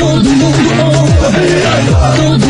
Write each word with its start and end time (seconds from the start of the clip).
Todo 0.00 0.24
mundo 0.24 0.46
ouve, 0.96 1.12
todo 2.16 2.38
mundo 2.38 2.49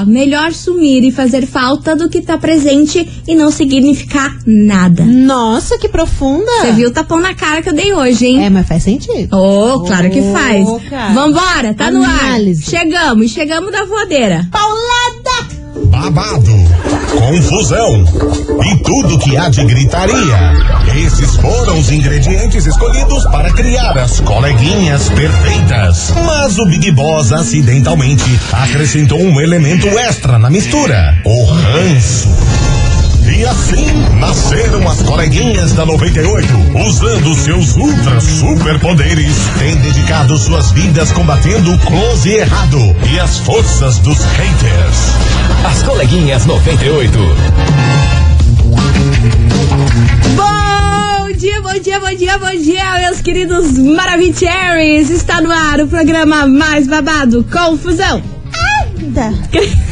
ó, 0.00 0.04
melhor 0.06 0.52
sumir 0.52 1.02
e 1.04 1.10
fazer 1.12 1.46
falta 1.46 1.94
do 1.96 2.08
que 2.08 2.20
tá 2.20 2.36
presente 2.38 3.08
e 3.26 3.34
não 3.34 3.50
significar 3.50 4.36
nada. 4.46 5.04
Nossa, 5.04 5.78
que 5.78 5.88
profunda. 5.88 6.50
Você 6.60 6.72
viu 6.72 6.88
o 6.88 6.92
tapão 6.92 7.20
na 7.20 7.34
cara 7.34 7.62
que 7.62 7.68
eu 7.68 7.74
dei 7.74 7.92
hoje, 7.92 8.26
hein? 8.26 8.44
É, 8.44 8.50
mas 8.50 8.66
faz 8.66 8.82
sentido. 8.82 9.36
Oh, 9.36 9.80
claro 9.80 10.10
que 10.10 10.20
Oh, 10.20 10.32
faz. 10.32 10.88
cara. 10.90 11.12
Vambora, 11.12 11.74
tá 11.74 11.90
no 11.90 12.02
ar. 12.02 12.22
Análise. 12.32 12.64
Chegamos, 12.70 13.30
chegamos 13.30 13.72
da 13.72 13.84
voadeira. 13.84 14.48
Paulada! 14.50 15.61
Babado, 15.74 16.52
confusão 17.18 18.04
e 18.62 18.76
tudo 18.82 19.18
que 19.18 19.36
há 19.38 19.48
de 19.48 19.64
gritaria. 19.64 20.52
Esses 20.94 21.34
foram 21.36 21.78
os 21.78 21.90
ingredientes 21.90 22.66
escolhidos 22.66 23.24
para 23.30 23.50
criar 23.52 23.96
as 23.96 24.20
coleguinhas 24.20 25.08
perfeitas. 25.08 26.12
Mas 26.26 26.58
o 26.58 26.66
Big 26.66 26.90
Boss 26.92 27.32
acidentalmente 27.32 28.38
acrescentou 28.52 29.18
um 29.18 29.40
elemento 29.40 29.88
extra 29.98 30.38
na 30.38 30.50
mistura: 30.50 31.18
o 31.24 31.44
ranço. 31.44 32.28
E 33.24 33.46
assim 33.46 33.86
nasceram 34.18 34.86
as 34.88 35.00
coleguinhas 35.02 35.72
da 35.72 35.86
98, 35.86 36.48
usando 36.86 37.34
seus 37.34 37.74
ultra 37.76 38.20
superpoderes, 38.20 39.36
têm 39.58 39.76
dedicado 39.76 40.36
suas 40.36 40.70
vidas 40.72 41.12
combatendo 41.12 41.72
o 41.72 41.78
close 41.78 42.28
e 42.28 42.34
errado 42.34 42.96
e 43.10 43.18
as 43.18 43.38
forças 43.38 43.98
dos 43.98 44.18
haters. 44.18 45.31
As 45.64 45.82
coleguinhas 45.82 46.46
98. 46.46 47.18
Bom 50.34 51.32
dia, 51.36 51.60
bom 51.60 51.78
dia, 51.78 52.00
bom 52.00 52.14
dia, 52.14 52.38
bom 52.38 52.50
dia, 52.50 52.98
meus 53.00 53.20
queridos 53.20 53.78
Maravicheries. 53.78 55.10
Está 55.10 55.40
no 55.40 55.50
ar 55.50 55.80
o 55.80 55.88
programa 55.88 56.46
mais 56.46 56.86
babado, 56.86 57.44
Confusão. 57.50 58.22
Gritaria 58.96 59.82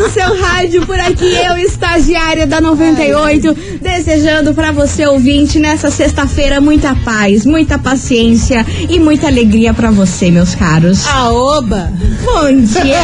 do 0.00 0.08
seu 0.08 0.34
rádio 0.34 0.86
por 0.86 0.98
aqui, 0.98 1.30
eu, 1.44 1.58
estagiária 1.58 2.46
da 2.46 2.58
98, 2.58 3.54
desejando 3.82 4.54
pra 4.54 4.72
você, 4.72 5.06
ouvinte, 5.06 5.58
nessa 5.58 5.90
sexta-feira, 5.90 6.58
muita 6.58 6.94
paz, 6.94 7.44
muita 7.44 7.78
paciência 7.78 8.64
e 8.88 8.98
muita 8.98 9.26
alegria 9.26 9.74
pra 9.74 9.90
você, 9.90 10.30
meus 10.30 10.54
caros. 10.54 11.06
Aoba! 11.06 11.92
Bom 12.24 12.62
dia! 12.62 12.98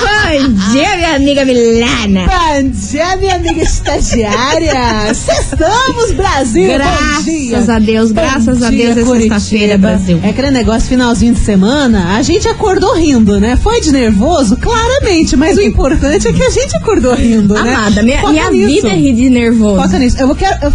Bom 0.00 0.72
dia, 0.72 0.96
minha 0.96 1.16
amiga 1.16 1.44
Milana! 1.44 2.22
Bom 2.24 2.70
dia, 2.70 3.16
minha 3.18 3.34
amiga 3.34 3.62
estagiária! 3.62 5.10
Estamos, 5.10 6.12
Brasil! 6.12 6.72
Graças 6.72 7.68
a 7.68 7.78
Deus, 7.78 8.12
graças 8.12 8.62
a 8.62 8.70
Deus, 8.70 8.96
é 8.96 9.04
sexta-feira, 9.04 9.76
Brasil. 9.76 10.20
É 10.22 10.30
aquele 10.30 10.50
negócio 10.50 10.88
finalzinho 10.88 11.34
de 11.34 11.40
semana, 11.40 12.16
a 12.16 12.22
gente 12.22 12.48
acordou 12.48 12.94
rindo, 12.94 13.38
né? 13.38 13.56
Foi 13.56 13.78
de 13.82 13.92
nervoso? 13.92 14.56
Claramente, 14.56 15.36
mas 15.36 15.58
o 15.58 15.60
importante 15.60 16.13
é 16.28 16.32
que 16.32 16.42
a 16.42 16.50
gente 16.50 16.76
acordou 16.76 17.14
rindo, 17.14 17.54
né? 17.54 17.74
Amada, 17.74 18.02
minha, 18.02 18.20
Foca 18.20 18.32
minha 18.32 18.50
nisso. 18.50 18.66
vida 18.66 18.88
é 18.88 18.96
rir 18.96 19.12
de 19.14 19.30
nervoso. 19.30 19.82
Foca 19.82 19.98
nisso. 19.98 20.16
Eu 20.20 20.26
vou 20.26 20.36
quero. 20.36 20.56
Eu, 20.64 20.72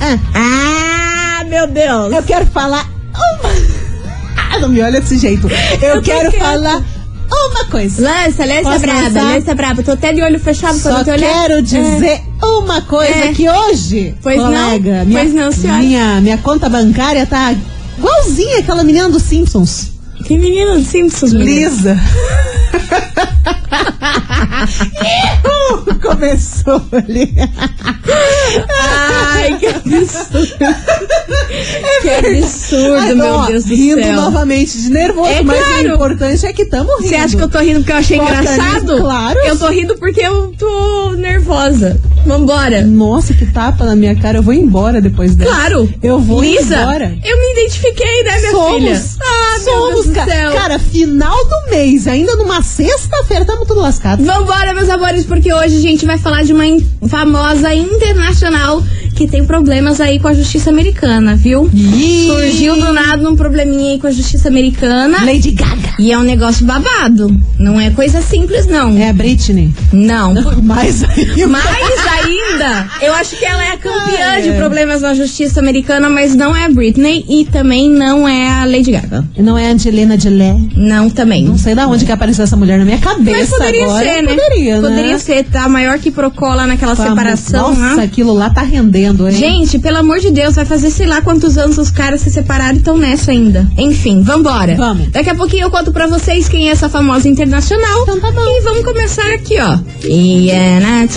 ah, 0.00 0.18
Ah, 0.34 1.44
meu 1.44 1.66
Deus! 1.66 2.12
eu 2.12 2.22
quero 2.22 2.46
falar 2.46 2.88
uma. 3.14 3.52
Ah, 4.54 4.58
não 4.58 4.68
me 4.68 4.80
olha 4.80 5.00
desse 5.00 5.18
jeito. 5.18 5.48
Eu, 5.80 5.96
tô 5.96 6.02
quero 6.02 6.32
falar 6.32 6.82
uma 7.30 7.64
coisa. 7.66 8.02
Lança, 8.02 8.44
lança 8.44 8.78
braba, 8.78 9.22
lança 9.22 9.54
braba. 9.54 9.82
Tô 9.82 9.92
até 9.92 10.12
de 10.12 10.20
olho 10.22 10.38
fechado 10.38 10.78
pra 10.80 10.90
Só 10.92 10.98
não 10.98 11.04
te 11.04 11.10
olhar. 11.10 11.32
quero 11.32 11.62
dizer 11.62 12.20
uma 12.42 12.82
coisa 12.82 13.12
É. 13.12 13.32
que 13.32 13.48
hoje, 13.48 14.14
Pois 14.22 14.36
não, 14.38 14.46
colega, 14.52 15.04
minha, 15.04 15.20
pois 15.20 15.34
não, 15.34 15.50
senhora. 15.52 15.78
minha, 15.80 16.20
minha 16.20 16.38
conta 16.38 16.68
bancária 16.68 17.24
tá 17.26 17.54
igualzinha 17.98 18.58
aquela 18.58 18.84
menina 18.84 19.08
dos 19.08 19.22
Simpsons. 19.22 19.92
É. 20.20 20.24
Que 20.24 20.36
menino 20.36 20.74
dos 20.74 20.86
Simpsons, 20.88 21.32
menina. 21.32 21.68
Lisa. 21.70 22.00
Ihu! 25.02 25.98
Começou 26.00 26.82
ali. 26.92 27.34
Ai, 28.80 29.56
que 29.58 29.66
absurdo. 29.66 30.58
que 32.02 32.10
absurdo, 32.10 32.94
Ai, 32.98 33.14
meu 33.14 33.34
ó, 33.34 33.46
Deus 33.46 33.64
do 33.64 33.74
rindo 33.74 34.02
céu. 34.02 34.12
novamente 34.14 34.80
de 34.82 34.90
nervoso, 34.90 35.28
É 35.30 35.42
mas 35.42 35.58
claro. 35.64 35.90
o 35.90 35.94
importante 35.94 36.46
é 36.46 36.52
que 36.52 36.62
estamos 36.62 36.94
rindo. 37.00 37.08
Você 37.08 37.14
acha 37.16 37.36
que 37.36 37.42
eu 37.42 37.48
tô 37.48 37.58
rindo 37.58 37.80
porque 37.80 37.92
eu 37.92 37.96
achei 37.96 38.18
engraçado? 38.18 38.98
claro. 39.00 39.38
Eu 39.40 39.58
tô 39.58 39.68
rindo 39.68 39.96
porque 39.98 40.20
eu 40.20 40.52
tô 40.58 41.12
nervosa. 41.12 42.00
Vambora. 42.26 42.82
Nossa, 42.82 43.34
que 43.34 43.46
tapa 43.46 43.84
na 43.84 43.96
minha 43.96 44.14
cara. 44.16 44.38
Eu 44.38 44.42
vou 44.42 44.54
embora 44.54 45.00
depois 45.00 45.34
dessa. 45.34 45.50
Claro. 45.50 45.92
Eu 46.02 46.18
vou 46.20 46.40
Lisa, 46.40 46.76
embora. 46.82 47.16
eu 47.24 47.36
me 47.38 47.52
identifiquei, 47.52 48.22
né, 48.24 48.38
minha 48.38 48.50
Somos. 48.52 48.74
filha? 48.80 49.02
Ah, 49.22 49.58
meu 49.58 49.60
Somos, 49.74 50.04
Deus 50.06 50.06
do 50.06 50.24
céu. 50.30 50.52
Cara, 50.52 50.78
final 50.78 51.44
do 51.48 51.70
mês, 51.70 52.06
ainda 52.06 52.36
numa 52.36 52.61
sexta-feira, 52.62 53.44
tamo 53.44 53.64
tudo 53.66 53.80
lascado. 53.80 54.24
Vambora, 54.24 54.72
meus 54.74 54.88
amores, 54.88 55.24
porque 55.26 55.52
hoje 55.52 55.76
a 55.76 55.80
gente 55.80 56.04
vai 56.06 56.18
falar 56.18 56.42
de 56.44 56.52
uma 56.52 56.66
in- 56.66 56.86
famosa 57.08 57.74
internacional 57.74 58.82
que 59.14 59.26
tem 59.26 59.44
problemas 59.44 60.00
aí 60.00 60.18
com 60.18 60.28
a 60.28 60.32
justiça 60.34 60.70
americana, 60.70 61.34
viu? 61.36 61.68
Ih. 61.72 62.26
Surgiu 62.26 62.74
do 62.76 62.92
nada 62.92 63.28
um 63.28 63.36
probleminha 63.36 63.92
aí 63.92 63.98
com 63.98 64.06
a 64.06 64.10
justiça 64.10 64.48
americana. 64.48 65.24
Lady 65.24 65.50
Gaga. 65.52 65.81
E 65.98 66.10
é 66.12 66.18
um 66.18 66.22
negócio 66.22 66.64
babado. 66.64 67.34
Não 67.58 67.80
é 67.80 67.90
coisa 67.90 68.20
simples, 68.22 68.66
não. 68.66 68.96
É 68.96 69.10
a 69.10 69.12
Britney. 69.12 69.72
Não. 69.92 70.34
Mais 70.62 71.02
ainda. 71.04 71.46
Mais 71.48 72.06
ainda, 72.24 72.88
eu 73.00 73.14
acho 73.14 73.36
que 73.36 73.44
ela 73.44 73.64
é 73.64 73.72
a 73.72 73.76
campeã 73.76 74.16
Ah, 74.32 74.38
é. 74.38 74.40
de 74.42 74.52
problemas 74.52 75.02
na 75.02 75.14
justiça 75.14 75.60
americana, 75.60 76.08
mas 76.08 76.34
não 76.34 76.54
é 76.56 76.64
a 76.64 76.68
Britney 76.70 77.24
e 77.28 77.44
também 77.44 77.88
não 77.90 78.26
é 78.26 78.48
a 78.50 78.64
Lady 78.64 78.90
Gaga. 78.90 79.24
Não 79.36 79.56
é 79.58 79.68
a 79.68 79.72
Angelina 79.72 80.18
Jolie. 80.18 80.70
Não 80.76 81.10
também. 81.10 81.44
Não 81.44 81.58
sei 81.58 81.74
da 81.74 81.86
onde 81.86 82.04
que 82.04 82.12
apareceu 82.12 82.44
essa 82.44 82.56
mulher 82.56 82.78
na 82.78 82.84
minha 82.84 82.98
cabeça 82.98 83.38
Mas 83.38 83.50
poderia 83.50 83.84
agora. 83.84 84.04
ser, 84.04 84.22
né? 84.22 84.28
Poderia, 84.34 84.80
né? 84.80 84.88
Poderia 84.88 85.18
ser, 85.18 85.44
tá 85.44 85.68
maior 85.68 85.98
que 85.98 86.10
Procola 86.10 86.66
naquela 86.66 86.94
separação, 86.94 87.74
Nossa, 87.74 87.96
né? 87.96 88.04
aquilo 88.04 88.32
lá 88.34 88.50
tá 88.50 88.62
rendendo, 88.62 89.26
hein? 89.28 89.34
Gente, 89.34 89.78
pelo 89.78 89.98
amor 89.98 90.20
de 90.20 90.30
Deus, 90.30 90.54
vai 90.54 90.64
fazer 90.64 90.90
sei 90.90 91.06
lá 91.06 91.20
quantos 91.22 91.56
anos 91.58 91.78
os 91.78 91.90
caras 91.90 92.20
se 92.20 92.30
separaram 92.30 92.74
e 92.74 92.78
estão 92.78 92.96
nessa 92.98 93.30
ainda. 93.30 93.66
Enfim, 93.78 94.22
vambora. 94.22 94.74
Vamos. 94.76 95.10
Daqui 95.10 95.30
a 95.30 95.34
pouquinho 95.34 95.62
eu 95.64 95.70
conto 95.70 95.81
pra 95.90 96.06
vocês 96.06 96.48
quem 96.48 96.68
é 96.68 96.72
essa 96.72 96.88
famosa 96.88 97.26
internacional. 97.28 98.02
Então 98.02 98.20
tá 98.20 98.30
bom. 98.30 98.44
E 98.44 98.60
vamos 98.60 98.84
começar 98.84 99.32
aqui, 99.32 99.56
ó. 99.58 99.78
Iana 100.06 101.08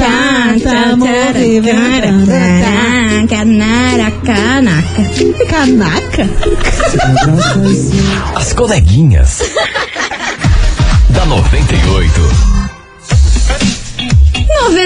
canaca. 4.17 5.03
Canaca? 5.49 6.29
As 8.35 8.53
coleguinhas. 8.53 9.41
da 11.09 11.25
98. 11.25 12.74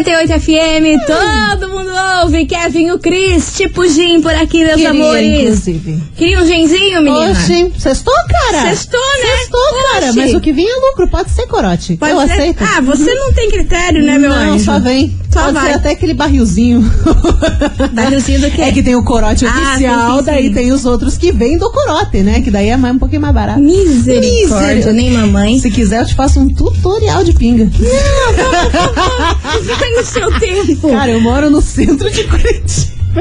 98 0.03 0.39
FM, 0.39 1.05
todo 1.05 1.69
mundo 1.69 1.89
ouve. 2.23 2.45
Kevin, 2.45 2.91
o 2.91 2.99
Cris, 2.99 3.53
tipo 3.57 3.85
Jim 3.87 4.21
por 4.21 4.33
aqui, 4.33 4.59
meus 4.59 4.75
Queria, 4.75 4.91
amores. 4.91 5.41
inclusive. 5.41 6.03
Queria 6.15 6.39
um 6.41 6.45
genzinho, 6.47 7.01
menina? 7.01 7.31
Oxi, 7.31 7.71
sextou, 7.77 8.13
cara? 8.29 8.69
Sextou, 8.69 8.99
né? 8.99 9.37
Sextou, 9.37 9.61
cara. 9.91 10.13
Mas 10.13 10.33
o 10.33 10.39
que 10.39 10.53
vem 10.53 10.67
é 10.69 10.75
lucro, 10.87 11.07
pode 11.09 11.31
ser 11.31 11.47
corote. 11.47 11.97
Pode 11.97 12.11
Eu 12.13 12.25
ser- 12.27 12.33
aceito. 12.33 12.63
Ah, 12.63 12.79
você 12.81 13.13
não 13.13 13.33
tem 13.33 13.51
critério, 13.51 14.01
né, 14.03 14.17
meu 14.17 14.29
não, 14.29 14.53
anjo? 14.53 14.63
só 14.63 14.79
vem. 14.79 15.17
Só 15.31 15.41
Pode 15.43 15.53
vai. 15.53 15.67
ser 15.67 15.73
até 15.77 15.91
aquele 15.91 16.13
barrilzinho. 16.13 16.81
Barrilzinho 17.93 18.41
do 18.41 18.49
quê? 18.51 18.61
É 18.63 18.71
que 18.71 18.81
tem 18.81 18.95
o 18.95 19.03
corote 19.03 19.45
Ah, 19.45 19.49
oficial, 19.49 20.11
sim, 20.13 20.17
sim, 20.19 20.25
daí 20.25 20.47
sim. 20.47 20.53
tem 20.53 20.71
os 20.71 20.85
outros 20.85 21.17
que 21.17 21.31
vêm 21.31 21.57
do 21.57 21.69
corote, 21.71 22.19
né? 22.23 22.41
Que 22.41 22.49
daí 22.49 22.69
é 22.69 22.77
mais, 22.77 22.95
um 22.95 22.99
pouquinho 22.99 23.21
mais 23.21 23.33
barato. 23.33 23.59
Misericórdia, 23.59 24.75
Miser- 24.75 24.93
nem 24.93 25.11
mamãe. 25.11 25.59
Se 25.59 25.69
quiser, 25.69 26.01
eu 26.01 26.05
te 26.07 26.15
faço 26.15 26.39
um 26.39 26.47
tutorial 26.47 27.23
de 27.23 27.33
pinga. 27.33 27.69
Fica 27.69 29.88
no 29.95 30.03
seu 30.03 30.39
tempo. 30.39 30.89
Cara, 30.89 31.11
eu 31.11 31.21
moro 31.21 31.49
no 31.49 31.61
centro 31.61 32.09
de 32.09 32.23
Curitiba. 32.25 32.98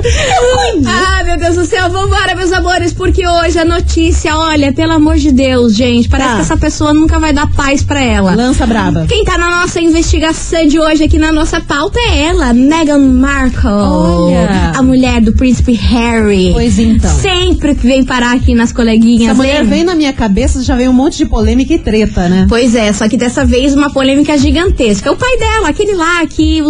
Ah, 0.86 1.24
meu 1.24 1.36
Deus 1.38 1.56
do 1.56 1.64
céu, 1.64 1.88
vambora, 1.90 2.34
meus 2.34 2.52
amores, 2.52 2.92
porque 2.92 3.26
hoje 3.26 3.58
a 3.58 3.64
notícia, 3.64 4.36
olha, 4.36 4.72
pelo 4.72 4.92
amor 4.92 5.16
de 5.16 5.32
Deus, 5.32 5.74
gente, 5.74 6.08
parece 6.08 6.28
Tá. 6.28 6.34
que 6.36 6.40
essa 6.42 6.56
pessoa 6.56 6.92
nunca 6.92 7.18
vai 7.18 7.32
dar 7.32 7.50
paz 7.52 7.82
pra 7.82 8.00
ela. 8.02 8.34
Lança 8.34 8.66
braba. 8.66 9.06
Quem 9.08 9.24
tá 9.24 9.38
na 9.38 9.60
nossa 9.62 9.80
investigação 9.80 10.66
de 10.66 10.78
hoje 10.78 11.04
aqui 11.04 11.18
na 11.18 11.32
nossa 11.32 11.60
pauta 11.60 11.98
é 11.98 12.24
ela, 12.24 12.52
Meghan 12.52 12.98
Markle. 12.98 13.68
Olha. 13.70 14.72
A 14.74 14.82
mulher 14.82 15.20
do 15.20 15.32
príncipe 15.32 15.72
Harry. 15.72 16.50
Pois 16.52 16.78
então. 16.78 17.10
Sempre 17.10 17.74
que 17.74 17.86
vem 17.86 18.04
parar 18.04 18.36
aqui 18.36 18.54
nas 18.54 18.72
coleguinhas. 18.72 19.30
Essa 19.30 19.34
mulher 19.34 19.62
hein? 19.62 19.68
vem 19.68 19.84
na 19.84 19.94
minha 19.94 20.12
cabeça, 20.12 20.62
já 20.62 20.76
vem 20.76 20.88
um 20.88 20.92
monte 20.92 21.18
de 21.18 21.26
polêmica 21.26 21.72
e 21.72 21.78
treta, 21.78 22.28
né? 22.28 22.46
Pois 22.48 22.74
é, 22.74 22.92
só 22.92 23.08
que 23.08 23.16
dessa 23.16 23.44
vez 23.44 23.74
uma 23.74 23.90
polêmica 23.90 24.36
gigantesca. 24.36 25.10
O 25.10 25.16
pai 25.16 25.36
dela, 25.38 25.68
aquele 25.68 25.94
lá 25.94 26.26
que. 26.26 26.60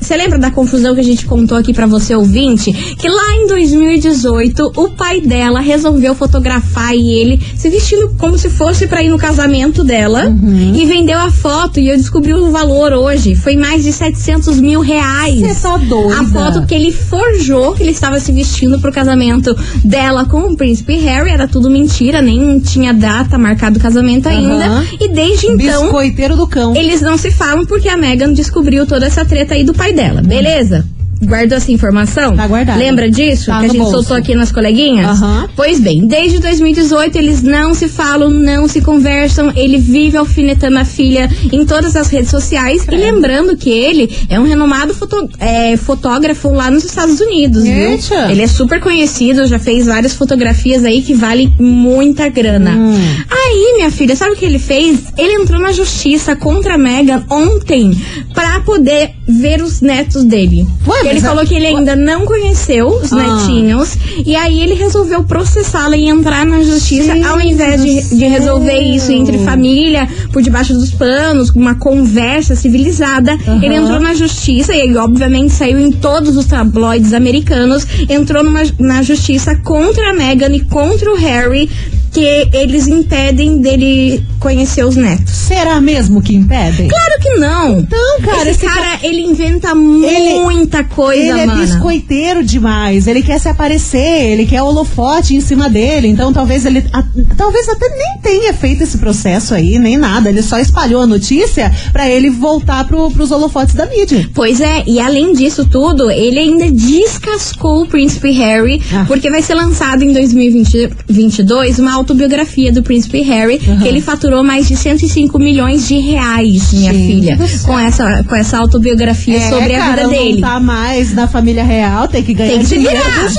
Você 0.00 0.16
lembra 0.16 0.38
da 0.38 0.50
confusão 0.50 0.94
que 0.94 1.00
a 1.00 1.04
gente 1.04 1.24
contou 1.24 1.56
aqui 1.56 1.72
pra 1.72 1.86
você 1.86 2.14
ouvinte? 2.14 2.63
Que 2.72 3.08
lá 3.08 3.36
em 3.36 3.46
2018 3.46 4.72
o 4.76 4.90
pai 4.90 5.20
dela 5.20 5.60
resolveu 5.60 6.14
fotografar 6.14 6.92
ele 6.94 7.40
se 7.56 7.68
vestindo 7.68 8.14
como 8.18 8.38
se 8.38 8.48
fosse 8.48 8.86
pra 8.86 9.02
ir 9.02 9.08
no 9.08 9.18
casamento 9.18 9.82
dela 9.84 10.32
e 10.74 10.84
vendeu 10.86 11.18
a 11.18 11.30
foto. 11.30 11.80
E 11.80 11.88
eu 11.88 11.96
descobri 11.96 12.32
o 12.34 12.50
valor 12.50 12.92
hoje. 12.92 13.34
Foi 13.34 13.56
mais 13.56 13.84
de 13.84 13.92
700 13.92 14.60
mil 14.60 14.80
reais. 14.80 15.40
Você 15.40 15.54
tá 15.54 15.76
doida. 15.76 16.20
A 16.20 16.24
foto 16.24 16.66
que 16.66 16.74
ele 16.74 16.92
forjou 16.92 17.74
que 17.74 17.82
ele 17.82 17.90
estava 17.90 18.18
se 18.20 18.32
vestindo 18.32 18.78
pro 18.80 18.92
casamento 18.92 19.56
dela 19.84 20.24
com 20.24 20.40
o 20.52 20.56
príncipe 20.56 20.96
Harry 20.96 21.30
era 21.30 21.48
tudo 21.48 21.70
mentira, 21.70 22.22
nem 22.22 22.58
tinha 22.60 22.92
data 22.92 23.38
marcado 23.38 23.78
o 23.78 23.82
casamento 23.82 24.28
ainda. 24.28 24.64
Aham. 24.66 24.84
E 25.00 25.08
desde 25.08 25.46
então 25.46 25.82
Biscoiteiro 25.82 26.36
do 26.36 26.46
cão. 26.46 26.74
eles 26.74 27.00
não 27.00 27.16
se 27.16 27.30
falam 27.30 27.64
porque 27.66 27.88
a 27.88 27.96
Megan 27.96 28.32
descobriu 28.32 28.86
toda 28.86 29.06
essa 29.06 29.24
treta 29.24 29.54
aí 29.54 29.64
do 29.64 29.74
pai 29.74 29.92
dela, 29.92 30.22
beleza? 30.22 30.86
Guardou 31.24 31.56
essa 31.56 31.70
informação? 31.72 32.36
Tá 32.36 32.46
guardada. 32.46 32.78
Lembra 32.78 33.10
disso? 33.10 33.46
Tá 33.46 33.60
que 33.60 33.64
a 33.66 33.68
gente 33.68 33.78
bolso. 33.78 33.92
soltou 33.92 34.16
aqui 34.16 34.34
nas 34.34 34.52
coleguinhas? 34.52 35.06
Aham. 35.22 35.48
Pois 35.56 35.80
bem, 35.80 36.06
desde 36.06 36.38
2018 36.38 37.16
eles 37.18 37.42
não 37.42 37.74
se 37.74 37.88
falam, 37.88 38.30
não 38.30 38.68
se 38.68 38.80
conversam. 38.80 39.52
Ele 39.56 39.78
vive 39.78 40.16
alfinetando 40.16 40.78
a 40.78 40.84
filha 40.84 41.28
em 41.52 41.64
todas 41.64 41.96
as 41.96 42.08
redes 42.08 42.30
sociais. 42.30 42.84
E 42.90 42.96
lembrando 42.96 43.56
que 43.56 43.70
ele 43.70 44.10
é 44.28 44.38
um 44.38 44.44
renomado 44.44 44.94
foto- 44.94 45.28
é, 45.40 45.76
fotógrafo 45.76 46.50
lá 46.52 46.70
nos 46.70 46.84
Estados 46.84 47.20
Unidos, 47.20 47.62
viu? 47.64 47.90
Eita. 47.90 48.30
Ele 48.30 48.42
é 48.42 48.46
super 48.46 48.80
conhecido, 48.80 49.46
já 49.46 49.58
fez 49.58 49.86
várias 49.86 50.12
fotografias 50.14 50.84
aí 50.84 51.02
que 51.02 51.14
valem 51.14 51.52
muita 51.58 52.28
grana. 52.28 52.70
Hum. 52.72 52.94
Aí, 53.30 53.74
minha 53.76 53.90
filha, 53.90 54.14
sabe 54.16 54.32
o 54.32 54.36
que 54.36 54.44
ele 54.44 54.58
fez? 54.58 54.98
Ele 55.16 55.32
entrou 55.42 55.60
na 55.60 55.72
justiça 55.72 56.34
contra 56.36 56.74
a 56.74 56.78
Megan 56.78 57.24
ontem 57.30 57.96
pra 58.32 58.60
poder 58.60 59.10
ver 59.26 59.62
os 59.62 59.80
netos 59.80 60.22
dele. 60.24 60.66
Ué, 60.86 61.10
ele 61.10 61.20
falou 61.20 61.44
que 61.46 61.54
ele 61.54 61.66
ainda 61.66 61.96
não 61.96 62.24
conheceu 62.26 62.88
os 62.88 63.12
Ah. 63.12 63.16
netinhos 63.16 63.96
e 64.24 64.36
aí 64.36 64.60
ele 64.62 64.74
resolveu 64.74 65.24
processá-la 65.24 65.96
e 65.96 66.08
entrar 66.08 66.44
na 66.44 66.62
justiça 66.62 67.12
ao 67.26 67.40
invés 67.40 67.82
de, 67.82 68.16
de 68.16 68.24
resolver 68.26 68.78
isso 68.80 69.10
entre 69.12 69.38
família, 69.38 70.06
por 70.32 70.42
debaixo 70.42 70.74
dos 70.74 70.90
panos, 70.90 71.50
com 71.50 71.58
uma 71.58 71.74
conversa 71.74 72.54
civilizada. 72.54 73.36
Ele 73.62 73.74
entrou 73.74 73.98
na 74.00 74.14
justiça 74.14 74.74
e 74.74 74.82
aí, 74.82 74.96
obviamente, 74.96 75.52
saiu 75.54 75.78
em 75.80 75.90
todos 75.90 76.36
os 76.36 76.44
tabloides 76.46 77.12
americanos. 77.12 77.86
Entrou 78.08 78.42
numa- 78.44 78.62
na 78.78 79.02
justiça 79.02 79.56
contra 79.56 80.10
a 80.10 80.12
Meghan 80.12 80.54
e 80.54 80.60
contra 80.60 81.10
o 81.12 81.16
Harry, 81.16 81.70
que 82.14 82.48
eles 82.52 82.86
impedem 82.86 83.60
dele 83.60 84.24
conhecer 84.40 84.84
os 84.84 84.96
netos. 84.96 85.32
Será 85.34 85.80
mesmo 85.80 86.22
que 86.22 86.34
impedem? 86.34 86.88
Claro 86.88 87.20
que 87.20 87.30
não. 87.34 87.80
Então, 87.80 88.20
cara, 88.22 88.48
esse 88.50 88.64
esse 88.64 88.66
cara, 88.66 88.98
ele 89.02 89.20
inventa 89.22 89.70
Ele- 89.70 90.40
muita 90.42 90.84
coisa, 90.84 91.20
Ele 91.22 91.40
é 91.40 91.46
mana. 91.46 91.60
biscoiteiro 91.60 92.44
demais, 92.44 93.06
ele 93.06 93.20
quer 93.22 93.38
se 93.40 93.48
aparecer, 93.48 94.30
ele 94.32 94.46
quer 94.46 94.62
holofote 94.62 95.34
em 95.34 95.40
cima 95.40 95.68
dele, 95.68 96.06
então 96.08 96.32
talvez 96.32 96.64
ele 96.64 96.84
a- 96.92 97.04
talvez 97.36 97.68
até 97.68 97.88
nem 97.88 98.18
tenha 98.22 98.52
feito 98.54 98.82
esse 98.84 98.96
processo 98.98 99.54
aí, 99.54 99.78
nem 99.78 99.96
nada, 99.96 100.28
ele 100.30 100.40
só 100.42 100.58
espalhou 100.58 101.02
a 101.02 101.06
notícia 101.06 101.72
pra 101.92 102.08
ele 102.08 102.30
voltar 102.30 102.86
pro, 102.86 103.10
pros 103.10 103.30
holofotes 103.32 103.74
da 103.74 103.86
mídia. 103.86 104.28
Pois 104.32 104.60
é, 104.60 104.84
e 104.86 105.00
além 105.00 105.32
disso 105.32 105.66
tudo, 105.66 106.10
ele 106.10 106.38
ainda 106.38 106.70
descascou 106.70 107.82
o 107.82 107.86
príncipe 107.86 108.30
Harry, 108.32 108.80
Ah. 108.94 109.04
porque 109.08 109.28
vai 109.28 109.42
ser 109.42 109.54
lançado 109.54 110.02
em 110.04 110.12
2022 110.12 111.78
uma 111.78 111.92
autobiografia 112.04 112.70
do 112.70 112.82
príncipe 112.82 113.22
Harry, 113.22 113.58
que 113.58 113.88
ele 113.88 114.00
faturou 114.00 114.44
mais 114.44 114.68
de 114.68 114.76
105 114.76 115.38
milhões 115.38 115.88
de 115.88 115.98
reais, 115.98 116.72
minha 116.72 116.92
Gente 116.92 117.06
filha, 117.06 117.38
com 117.64 117.78
essa, 117.78 118.22
com 118.24 118.36
essa 118.36 118.58
autobiografia 118.58 119.40
sobre 119.48 119.74
a 119.74 119.76
É, 119.76 119.78
cara, 119.78 120.02
vida 120.06 120.08
dele. 120.08 120.40
não 120.40 120.48
tá 120.48 120.60
mais 120.60 121.12
na 121.14 121.26
família 121.26 121.64
real, 121.64 122.06
tem 122.06 122.22
que 122.22 122.34
ganhar 122.34 122.50
Tem 122.50 122.58
que 122.60 122.66
se 122.66 122.78
virar, 122.78 122.92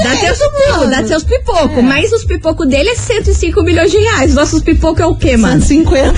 dá 0.04 0.16
teus 0.18 0.38
pipocos, 0.40 0.90
dá 0.90 1.06
seus 1.08 1.24
pipocos. 1.24 1.78
É. 1.78 1.82
Mas 1.82 2.12
os 2.12 2.26
pipocos 2.26 2.68
dele 2.68 2.90
é 2.90 2.96
105 2.96 3.64
milhões 3.64 3.92
de 3.92 3.98
reais. 3.98 4.34
Nossos 4.34 4.62
pipocos 4.62 5.00
é 5.02 5.06
o 5.06 5.16
quê, 5.16 5.38
mano? 5.38 5.62
150. 5.62 6.14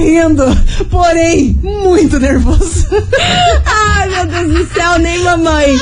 Rindo, 0.00 0.44
porém, 0.90 1.58
muito 1.62 2.18
nervoso. 2.18 2.86
Ai, 3.66 4.08
meu 4.08 4.26
Deus 4.26 4.68
do 4.68 4.74
céu, 4.74 4.98
nem 4.98 5.18
mamãe. 5.22 5.76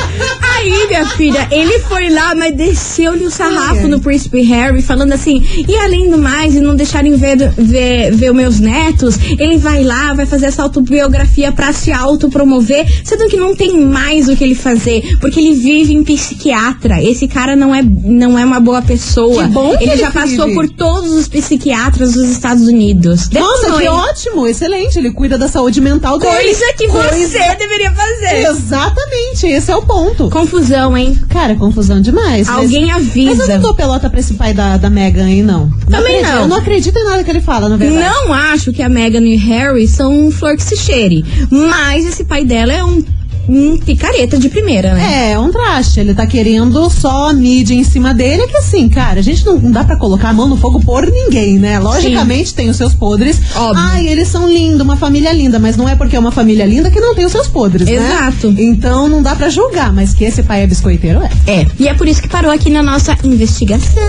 Aí, 0.57 0.87
minha 0.89 1.07
filha, 1.07 1.47
ele 1.51 1.79
foi 1.81 2.09
lá, 2.11 2.35
mas 2.35 2.57
desceu-lhe 2.57 3.25
o 3.25 3.31
sarrafo 3.31 3.83
Ai. 3.83 3.87
no 3.87 4.01
príncipe 4.01 4.41
Harry, 4.43 4.83
falando 4.83 5.13
assim, 5.13 5.45
e 5.69 5.77
além 5.77 6.11
do 6.11 6.19
mais, 6.19 6.55
e 6.55 6.61
não 6.61 6.75
deixarem 6.75 7.15
ver, 7.17 7.37
ver, 7.57 8.13
ver 8.13 8.31
os 8.31 8.37
meus 8.37 8.61
netos, 8.61 9.19
ele 9.39 9.59
vai 9.59 9.85
lá, 9.85 10.15
vai 10.15 10.27
fazer 10.27 10.47
essa 10.47 10.63
autobiografia 10.63 11.53
pra 11.53 11.73
se 11.73 11.93
autopromover, 11.93 12.87
sendo 13.05 13.29
que 13.29 13.37
não 13.37 13.55
tem 13.55 13.79
mais 13.81 14.29
o 14.29 14.37
que 14.37 14.43
ele 14.43 14.55
fazer, 14.55 15.17
porque 15.21 15.39
ele 15.39 15.55
vive 15.55 15.93
em 15.95 16.03
psiquiatra. 16.03 17.03
Esse 17.03 17.29
cara 17.29 17.55
não 17.55 17.75
é, 17.75 17.83
não 17.83 18.39
é 18.39 18.45
uma 18.45 18.59
boa 18.59 18.83
pessoa. 18.83 19.45
Que 19.45 19.51
bom 19.51 19.77
que 19.77 19.85
ele 19.85 19.99
ele 19.99 20.01
já 20.01 20.11
passou 20.11 20.47
vive. 20.47 20.55
por 20.55 20.69
todos 20.71 21.13
os 21.13 21.29
psiquiatras 21.29 22.13
dos 22.15 22.29
Estados 22.29 22.67
Unidos. 22.67 23.29
Nossa, 23.31 23.73
que 23.73 23.87
ótimo, 23.89 24.08
excelente. 24.47 24.99
Ele 24.99 25.11
cuida 25.13 25.37
da 25.39 25.49
saúde 25.49 25.81
mental 25.81 26.19
dele. 26.19 26.33
Coisa 26.33 26.73
que 26.77 26.87
você 26.89 27.55
deveria 27.57 27.93
fazer. 27.93 28.47
Exatamente, 28.49 29.47
esse 29.47 29.71
é 29.71 29.77
o 29.77 29.83
ponto. 29.83 30.31
Confusão, 30.31 30.97
hein? 30.97 31.19
Cara, 31.29 31.55
confusão 31.57 32.01
demais. 32.01 32.47
mas- 32.47 32.57
Alguém 32.59 32.87
Mas 32.87 32.97
avisa. 33.09 33.43
eu 33.43 33.49
não 33.49 33.61
dou 33.61 33.75
pelota 33.75 34.09
pra 34.11 34.21
esse 34.21 34.35
pai 34.35 34.53
da, 34.55 34.77
da 34.77 34.89
Megan 34.91 35.27
aí, 35.27 35.43
não. 35.43 35.71
Também 35.91 36.17
acredito. 36.19 36.33
não. 36.35 36.43
Eu 36.43 36.49
não 36.49 36.57
acredito 36.57 36.99
em 36.99 37.05
nada 37.05 37.25
que 37.25 37.31
ele 37.31 37.41
fala, 37.41 37.69
na 37.69 37.77
verdade. 37.77 38.01
Não 38.05 38.33
acho 38.33 38.73
que 38.73 38.83
a 38.83 38.89
Meghan 38.89 39.21
e 39.23 39.37
Harry 39.37 39.87
são 39.87 40.31
flor 40.31 40.57
que 40.57 40.63
se 40.63 40.77
cheire. 40.77 41.25
Mas 41.51 42.07
esse 42.07 42.25
pai 42.25 42.45
dela 42.45 42.73
é 42.73 42.85
um, 42.85 43.03
um 43.49 43.79
picareta 43.79 44.39
de 44.39 44.49
primeira, 44.49 44.95
né? 44.95 45.29
É, 45.29 45.33
é 45.33 45.39
um 45.39 45.51
traste. 45.51 46.01
Ele 46.01 46.15
tá 46.15 46.27
querendo 46.27 46.91
só 46.91 47.31
a 47.31 47.33
mídia 47.33 47.75
em 47.75 47.83
cima 47.83 48.13
dele. 48.13 48.43
É 48.43 48.47
que 48.47 48.57
assim, 48.57 48.89
cara, 48.89 49.21
a 49.21 49.23
gente 49.23 49.45
não, 49.45 49.59
não 49.59 49.71
dá 49.71 49.85
pra 49.85 49.97
colocar 49.97 50.29
a 50.29 50.33
mão 50.33 50.49
no 50.49 50.57
fogo 50.57 50.81
por 50.81 51.07
ninguém, 51.07 51.59
né? 51.59 51.79
Logicamente 51.79 52.55
tem 52.55 52.69
os 52.69 52.77
seus 52.77 52.95
podres. 52.95 53.41
Óbvio. 53.57 53.83
Ai, 53.89 54.07
eles 54.07 54.29
são 54.29 54.49
lindos, 54.49 54.83
uma 54.83 54.97
família 54.97 55.33
linda. 55.33 55.59
Mas 55.59 55.77
não 55.77 55.89
é 55.89 55.97
porque 55.97 56.17
é 56.17 56.19
uma 56.19 56.33
família 56.33 56.67
linda 56.67 56.91
que 56.91 57.01
não 57.01 57.15
tem 57.15 57.25
os 57.25 57.33
seus 57.33 57.49
podres, 57.49 57.87
né? 57.89 57.95
Exato. 57.95 58.55
Então 58.59 59.09
não 59.09 59.23
dá 59.23 59.35
pra 59.35 59.49
julgar. 59.49 59.93
Mas 59.93 60.13
que 60.13 60.25
esse 60.25 60.43
pai 60.43 60.63
é 60.63 60.67
biscoiteiro, 60.67 61.21
é. 61.23 61.61
É. 61.61 61.67
E 61.79 61.89
é 61.89 61.95
por 61.95 62.07
isso 62.07 62.21
que 62.21 62.29
parou 62.29 62.51
aqui 62.51 62.69
na 62.71 62.83
nossa 62.83 63.17
investigação. 63.25 64.03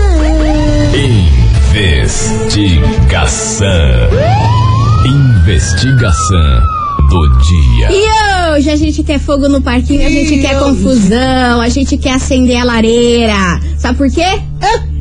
Investigação. 1.72 3.68
Investigação 5.04 6.60
do 7.08 7.28
dia. 7.38 7.90
E 7.90 8.06
hoje 8.52 8.70
a 8.70 8.76
gente 8.76 9.02
quer 9.02 9.18
fogo 9.18 9.48
no 9.48 9.62
parquinho, 9.62 10.06
a 10.06 10.10
gente 10.10 10.38
quer 10.38 10.58
confusão, 10.58 11.60
a 11.60 11.68
gente 11.68 11.96
quer 11.96 12.12
acender 12.12 12.56
a 12.56 12.64
lareira. 12.64 13.60
Sabe 13.78 13.98
por 13.98 14.10
quê? 14.10 14.24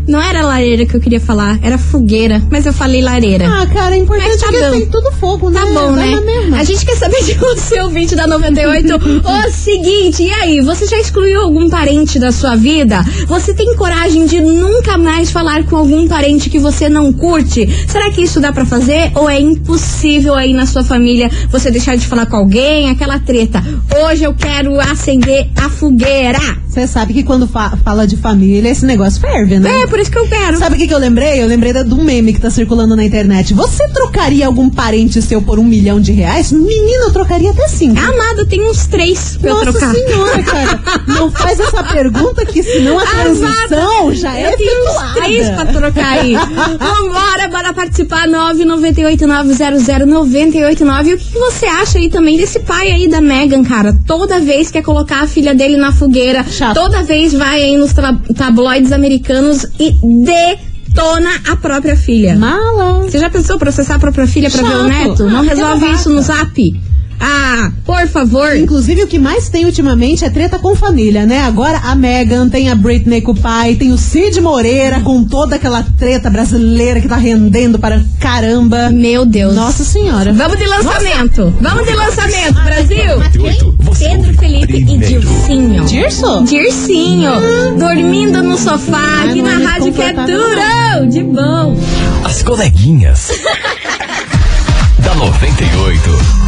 Não 0.10 0.20
era 0.20 0.44
lareira 0.44 0.88
que 0.88 0.96
eu 0.96 1.00
queria 1.00 1.20
falar, 1.20 1.60
era 1.62 1.78
fogueira. 1.78 2.42
Mas 2.50 2.66
eu 2.66 2.74
falei 2.74 3.00
lareira. 3.00 3.46
Ah, 3.48 3.68
cara, 3.68 3.96
é 3.96 4.00
importante 4.00 4.28
Mas 4.32 4.42
tá 4.42 4.48
que 4.48 4.60
bom. 4.60 4.72
tem 4.72 4.86
tudo 4.88 5.12
fogo, 5.12 5.52
né? 5.52 5.60
Tá 5.60 5.68
bom, 5.68 5.92
né? 5.92 6.20
A 6.58 6.64
gente 6.64 6.84
quer 6.84 6.96
saber 6.96 7.24
de 7.24 7.36
você, 7.36 7.80
ouvinte 7.80 8.16
da 8.16 8.26
98. 8.26 8.96
o 8.96 9.52
seguinte, 9.54 10.24
e 10.24 10.32
aí? 10.32 10.62
Você 10.62 10.88
já 10.88 10.98
excluiu 10.98 11.42
algum 11.42 11.70
parente 11.70 12.18
da 12.18 12.32
sua 12.32 12.56
vida? 12.56 13.06
Você 13.28 13.54
tem 13.54 13.76
coragem 13.76 14.26
de 14.26 14.42
nunca 14.42 14.98
mais 14.98 15.30
falar 15.30 15.64
com 15.66 15.76
algum 15.76 16.08
parente 16.08 16.50
que 16.50 16.58
você 16.58 16.90
não 16.90 17.14
curte? 17.14 17.70
Será 17.88 18.10
que 18.10 18.24
isso 18.24 18.40
dá 18.42 18.52
pra 18.52 18.66
fazer? 18.66 19.12
Ou 19.14 19.30
é 19.30 19.40
impossível 19.40 20.34
aí 20.34 20.54
na 20.54 20.66
sua 20.66 20.84
família 20.84 21.30
você 21.52 21.70
deixar 21.70 21.96
de 21.96 22.08
falar 22.08 22.26
com 22.26 22.36
alguém? 22.36 22.90
Aquela 22.90 23.20
treta. 23.20 23.64
Hoje 24.04 24.24
eu 24.24 24.34
quero 24.34 24.80
acender 24.80 25.50
a 25.56 25.70
fogueira. 25.70 26.40
Você 26.70 26.86
sabe 26.86 27.14
que 27.14 27.24
quando 27.24 27.48
fa- 27.48 27.76
fala 27.84 28.06
de 28.06 28.16
família, 28.16 28.70
esse 28.70 28.86
negócio 28.86 29.20
ferve, 29.20 29.58
né? 29.60 29.82
É, 29.82 29.88
por 29.88 30.00
isso 30.00 30.12
que 30.12 30.20
eu 30.20 30.28
quero. 30.28 30.58
Sabe 30.60 30.76
o 30.76 30.78
que, 30.80 30.88
que 30.88 30.94
eu 30.94 31.00
lembrei? 31.00 31.42
Eu 31.42 31.48
lembrei 31.48 31.74
um 31.74 32.04
meme 32.04 32.32
que 32.32 32.40
tá 32.40 32.50
circulando 32.52 32.96
na 32.96 33.04
internet. 33.04 33.54
Você 33.56 33.88
trocaria 33.90 34.46
algum 34.46 34.70
parente 34.70 35.20
seu 35.22 35.42
por 35.42 35.58
um 35.60 35.64
milhão 35.64 36.00
de 36.00 36.12
reais? 36.12 36.52
Menino, 36.52 37.06
eu 37.06 37.12
trocaria 37.12 37.50
até 37.52 37.68
cinco. 37.68 38.00
Amada, 38.00 38.46
tem 38.46 38.62
uns 38.70 38.86
três 38.86 39.36
pra 39.38 39.50
eu 39.50 39.56
Nossa 39.56 39.72
trocar. 39.72 39.94
senhora, 39.96 40.44
cara. 40.44 40.80
Não 41.08 41.32
faz 41.32 41.60
essa 41.60 41.84
pergunta 41.84 42.46
que 42.46 42.62
senão 42.62 43.00
a 43.00 43.06
transição 43.06 44.02
Amada, 44.04 44.16
já 44.16 44.38
é 44.38 44.46
eu 44.46 44.52
efetuada. 44.54 45.14
três 45.22 45.50
pra 45.50 45.66
trocar 45.66 46.20
aí. 46.20 46.36
Vambora, 46.36 47.48
bora 47.50 47.74
participar. 47.74 48.28
998900989. 48.28 51.08
E 51.08 51.14
o 51.14 51.18
que, 51.18 51.26
que 51.32 51.40
você 51.40 51.66
acha 51.66 51.98
aí 51.98 52.10
também 52.10 52.38
desse 52.38 52.60
pai 52.60 52.92
aí 52.92 53.08
da 53.08 53.22
Megan, 53.22 53.64
cara? 53.64 53.96
Toda 54.06 54.40
vez 54.40 54.70
quer 54.72 54.82
colocar 54.84 55.22
a 55.22 55.28
filha 55.28 55.54
dele 55.56 55.78
na 55.78 55.92
fogueira. 55.92 56.46
Chato. 56.60 56.76
Toda 56.76 57.04
vez 57.04 57.34
vai 57.34 57.64
aí 57.64 57.78
nos 57.78 57.94
tabloides 58.36 58.92
americanos 58.92 59.66
e 59.80 59.92
detona 60.26 61.30
a 61.50 61.56
própria 61.56 61.96
filha. 61.96 62.36
Mala. 62.36 63.04
Você 63.04 63.18
já 63.18 63.30
pensou 63.30 63.58
processar 63.58 63.96
a 63.96 64.00
própria 64.00 64.28
filha 64.28 64.50
pra 64.52 64.62
ver 64.62 64.76
o 64.76 64.84
neto? 64.84 65.24
Não 65.26 65.40
Ah, 65.40 65.44
resolve 65.44 65.86
que 65.86 65.92
isso 65.94 66.10
no 66.10 66.22
zap? 66.22 66.82
Ah, 67.20 67.72
por 67.86 68.08
favor. 68.08 68.56
Inclusive, 68.56 69.04
o 69.04 69.08
que 69.08 69.20
mais 69.20 69.50
tem 69.50 69.66
ultimamente 69.66 70.24
é 70.24 70.30
treta 70.30 70.58
com 70.58 70.76
família, 70.76 71.26
né? 71.26 71.42
Agora 71.42 71.80
a 71.84 71.96
Megan 71.96 72.48
tem 72.48 72.70
a 72.70 72.76
Britney 72.76 73.22
com 73.22 73.34
o 73.34 73.36
pai, 73.36 73.76
tem 73.76 73.92
o 73.92 73.98
Cid 73.98 74.40
Moreira 74.40 75.02
com 75.02 75.24
toda 75.26 75.58
aquela 75.58 75.84
treta 75.98 76.30
brasileira 76.30 77.02
que 77.02 77.08
tá 77.08 77.18
rendendo 77.18 77.78
para 77.78 78.02
caramba. 78.20 78.90
Meu 78.90 79.26
Deus. 79.26 79.54
Nossa 79.54 79.84
senhora. 79.84 80.32
Vamos 80.34 80.58
de 80.58 80.66
lançamento. 80.66 81.54
Vamos 81.60 81.86
de 81.86 81.94
lançamento, 81.94 82.62
Brasil. 82.64 83.18
98, 83.18 83.76
você 83.80 84.10
Pedro 84.10 84.34
Felipe 84.36 84.78
e. 84.78 84.98
Dircinho. 84.98 85.86
Dirso? 85.86 86.44
Dircinho, 86.44 87.32
dormindo 87.78 88.42
no 88.42 88.58
sofá, 88.58 89.24
aqui 89.24 89.40
é 89.40 89.42
na 89.42 89.56
muito 89.56 89.68
rádio 89.68 89.94
que 89.94 90.02
é 90.02 90.14
durão, 90.14 91.10
de 91.10 91.24
bom. 91.24 91.78
As 92.24 92.42
coleguinhas. 92.44 93.30
da 95.00 95.16
98. 95.16 96.39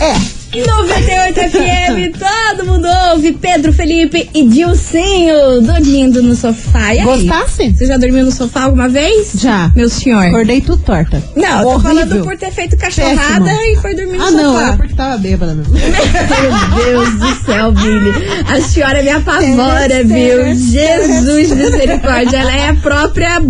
É. 0.00 0.44
98 0.54 1.40
FM, 1.50 2.16
todo 2.56 2.66
mundo 2.66 2.86
ouve. 3.12 3.32
Pedro 3.32 3.72
Felipe 3.72 4.30
e 4.32 4.46
Dilcinho 4.46 5.60
dormindo 5.62 6.22
no 6.22 6.36
sofá. 6.36 6.94
E 6.94 7.00
aí? 7.00 7.04
Gostasse? 7.04 7.72
Você 7.76 7.86
já 7.86 7.96
dormiu 7.96 8.24
no 8.24 8.30
sofá 8.30 8.62
alguma 8.64 8.88
vez? 8.88 9.32
Já. 9.34 9.72
Meu 9.74 9.88
senhor. 9.88 10.26
Acordei 10.26 10.60
tudo 10.60 10.80
torta. 10.84 11.20
Não, 11.34 11.62
tô 11.62 11.68
Horrível. 11.70 11.80
falando 11.80 12.22
por 12.24 12.36
ter 12.36 12.52
feito 12.52 12.76
cachorrada 12.76 13.44
Péssimo. 13.46 13.60
e 13.66 13.76
foi 13.82 13.94
dormir 13.96 14.16
no 14.18 14.22
Ah, 14.22 14.30
sofá. 14.30 14.42
não, 14.42 14.60
é 14.68 14.76
porque 14.76 14.94
tava 14.94 15.16
bêbada 15.18 15.54
mesmo. 15.54 15.72
Meu 15.74 16.84
Deus 16.84 17.14
do 17.18 17.44
céu, 17.44 17.72
Billy. 17.72 18.12
A 18.48 18.60
senhora 18.60 19.02
me 19.02 19.10
apavora, 19.10 20.04
viu? 20.04 20.54
Jesus 20.54 21.50
misericórdia. 21.50 22.36
Ela 22.38 22.52
é 22.56 22.68
a 22.68 22.74
própria 22.74 23.40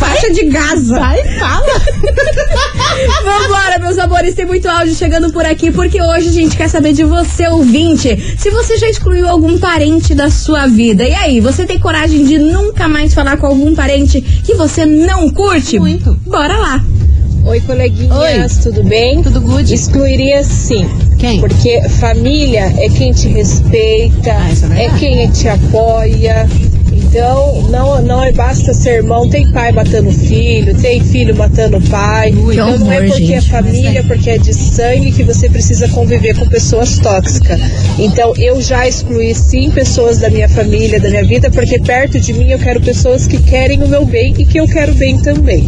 faixa 0.00 0.32
de 0.32 0.44
Gaza. 0.46 0.98
Vai, 0.98 1.22
fala. 1.38 1.66
Vambora, 3.22 3.78
meus 3.78 3.98
amores, 3.98 4.34
tem 4.34 4.46
muito 4.46 4.68
áudio 4.68 4.94
chegando 4.94 5.30
por 5.32 5.44
aqui, 5.44 5.70
porque 5.70 6.00
hoje 6.02 6.28
a 6.28 6.32
gente 6.32 6.56
quer 6.56 6.68
saber 6.68 6.92
de 6.92 7.04
você, 7.04 7.46
ouvinte, 7.48 8.36
se 8.38 8.50
você 8.50 8.78
já 8.78 8.88
excluiu 8.88 9.28
algum 9.28 9.58
parente 9.58 10.14
da 10.14 10.30
sua 10.30 10.66
vida. 10.66 11.04
E 11.04 11.14
aí, 11.14 11.40
você 11.40 11.64
tem 11.64 11.78
coragem 11.78 12.24
de 12.24 12.38
nunca 12.38 12.88
mais 12.88 13.12
falar 13.12 13.36
com 13.36 13.46
algum 13.46 13.74
parente 13.74 14.20
que 14.20 14.54
você 14.54 14.86
não 14.86 15.30
curte? 15.30 15.78
Muito. 15.78 16.14
Bora 16.26 16.56
lá. 16.56 16.84
Oi, 17.44 17.60
coleguinhas, 17.60 18.58
tudo 18.58 18.82
bem? 18.84 19.22
Tudo 19.22 19.40
good? 19.40 19.72
Excluiria 19.72 20.44
sim. 20.44 20.86
Quem? 21.18 21.40
Porque 21.40 21.80
família 22.00 22.72
é 22.78 22.88
quem 22.90 23.12
te 23.12 23.28
respeita, 23.28 24.30
Ah, 24.30 24.74
é 24.76 24.84
é 24.84 24.90
quem 24.98 25.30
te 25.30 25.48
apoia. 25.48 26.46
Então, 27.10 27.62
não, 27.62 28.00
não 28.02 28.22
é 28.22 28.30
basta 28.30 28.72
ser 28.72 28.98
irmão, 28.98 29.28
tem 29.28 29.50
pai 29.50 29.72
matando 29.72 30.12
filho, 30.12 30.76
tem 30.76 31.02
filho 31.02 31.34
matando 31.34 31.80
pai. 31.90 32.32
Ui, 32.32 32.54
então 32.54 32.78
não 32.78 32.92
é 32.92 33.00
porque 33.00 33.24
é 33.24 33.40
gente, 33.40 33.50
família, 33.50 34.04
porque 34.04 34.30
é 34.30 34.38
de 34.38 34.54
sangue 34.54 35.10
que 35.10 35.24
você 35.24 35.50
precisa 35.50 35.88
conviver 35.88 36.38
com 36.38 36.46
pessoas 36.46 37.00
tóxicas. 37.00 37.60
Então 37.98 38.32
eu 38.36 38.62
já 38.62 38.86
excluí 38.86 39.34
sim 39.34 39.72
pessoas 39.72 40.18
da 40.18 40.30
minha 40.30 40.48
família, 40.48 41.00
da 41.00 41.10
minha 41.10 41.24
vida, 41.24 41.50
porque 41.50 41.80
perto 41.80 42.20
de 42.20 42.32
mim 42.32 42.50
eu 42.50 42.60
quero 42.60 42.80
pessoas 42.80 43.26
que 43.26 43.42
querem 43.42 43.82
o 43.82 43.88
meu 43.88 44.04
bem 44.04 44.32
e 44.38 44.46
que 44.46 44.60
eu 44.60 44.68
quero 44.68 44.94
bem 44.94 45.18
também. 45.18 45.66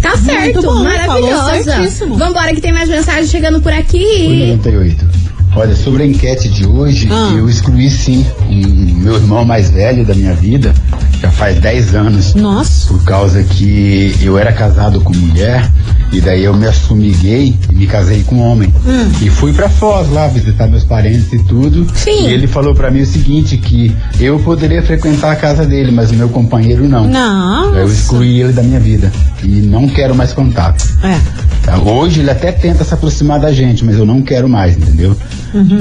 Tá 0.00 0.16
certo, 0.18 0.62
bom, 0.62 0.68
falou 0.68 0.84
maravilhosa. 0.84 2.06
Vambora 2.16 2.54
que 2.54 2.60
tem 2.60 2.72
mais 2.72 2.88
mensagem 2.88 3.26
chegando 3.26 3.60
por 3.60 3.72
aqui. 3.72 4.54
98. 4.54 5.17
Olha, 5.58 5.74
sobre 5.74 6.04
a 6.04 6.06
enquete 6.06 6.48
de 6.48 6.64
hoje, 6.64 7.08
Ah. 7.10 7.32
eu 7.36 7.48
excluí 7.50 7.90
sim 7.90 8.24
um, 8.48 8.94
meu 9.02 9.14
irmão 9.16 9.44
mais 9.44 9.68
velho 9.68 10.04
da 10.06 10.14
minha 10.14 10.32
vida, 10.32 10.72
já 11.20 11.32
faz 11.32 11.58
10 11.58 11.96
anos, 11.96 12.32
Nossa. 12.36 12.86
por 12.86 13.02
causa 13.02 13.42
que 13.42 14.14
eu 14.22 14.38
era 14.38 14.52
casado 14.52 15.00
com 15.00 15.12
mulher, 15.12 15.68
e 16.12 16.20
daí 16.20 16.44
eu 16.44 16.54
me 16.54 16.64
assumi 16.64 17.10
gay 17.10 17.56
e 17.68 17.74
me 17.74 17.88
casei 17.88 18.22
com 18.22 18.38
homem. 18.38 18.72
E 19.20 19.28
fui 19.28 19.52
pra 19.52 19.68
Foz 19.68 20.08
lá 20.12 20.28
visitar 20.28 20.68
meus 20.68 20.84
parentes 20.84 21.32
e 21.32 21.38
tudo. 21.40 21.84
Sim. 21.92 22.28
E 22.28 22.32
ele 22.32 22.46
falou 22.46 22.72
pra 22.72 22.88
mim 22.88 23.00
o 23.02 23.06
seguinte, 23.06 23.56
que 23.58 23.92
eu 24.20 24.38
poderia 24.38 24.80
frequentar 24.80 25.32
a 25.32 25.36
casa 25.36 25.66
dele, 25.66 25.90
mas 25.90 26.12
o 26.12 26.14
meu 26.14 26.28
companheiro 26.28 26.88
não. 26.88 27.08
Não. 27.08 27.74
Eu 27.74 27.88
excluí 27.88 28.40
ele 28.40 28.52
da 28.52 28.62
minha 28.62 28.78
vida 28.78 29.10
e 29.42 29.48
não 29.60 29.88
quero 29.88 30.14
mais 30.14 30.32
contato. 30.32 30.86
É. 31.02 31.18
Hoje 31.76 32.20
ele 32.20 32.30
até 32.30 32.50
tenta 32.52 32.84
se 32.84 32.94
aproximar 32.94 33.38
da 33.40 33.52
gente, 33.52 33.84
mas 33.84 33.96
eu 33.98 34.04
não 34.06 34.22
quero 34.22 34.48
mais, 34.48 34.76
entendeu? 34.76 35.16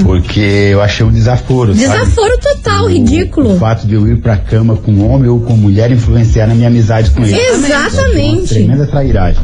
Porque 0.03 0.39
eu 0.39 0.82
achei 0.82 1.06
um 1.06 1.12
desaforo. 1.12 1.74
sabe? 1.75 1.88
Desaforo 1.88 2.38
total, 2.39 2.86
O- 2.86 2.88
ridículo. 2.88 3.56
O 3.56 3.58
fato 3.60 3.86
de 3.88 3.94
eu 3.96 4.08
ir 4.08 4.17
pra 4.22 4.38
cama 4.38 4.75
com 4.75 5.00
homem 5.08 5.29
ou 5.29 5.39
com 5.41 5.53
mulher 5.53 5.91
influenciar 5.91 6.48
na 6.48 6.56
minha 6.56 6.67
amizade 6.67 7.12
com 7.12 7.24
ele. 7.24 7.38
Exatamente. 7.38 8.38
Uma 8.39 8.48
tremenda 8.48 8.88
trairagem. 8.88 9.41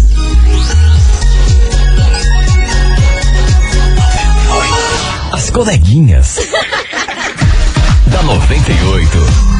As 5.31 5.49
coleguinhas. 5.49 6.37
da 8.07 8.21
98. 8.21 9.52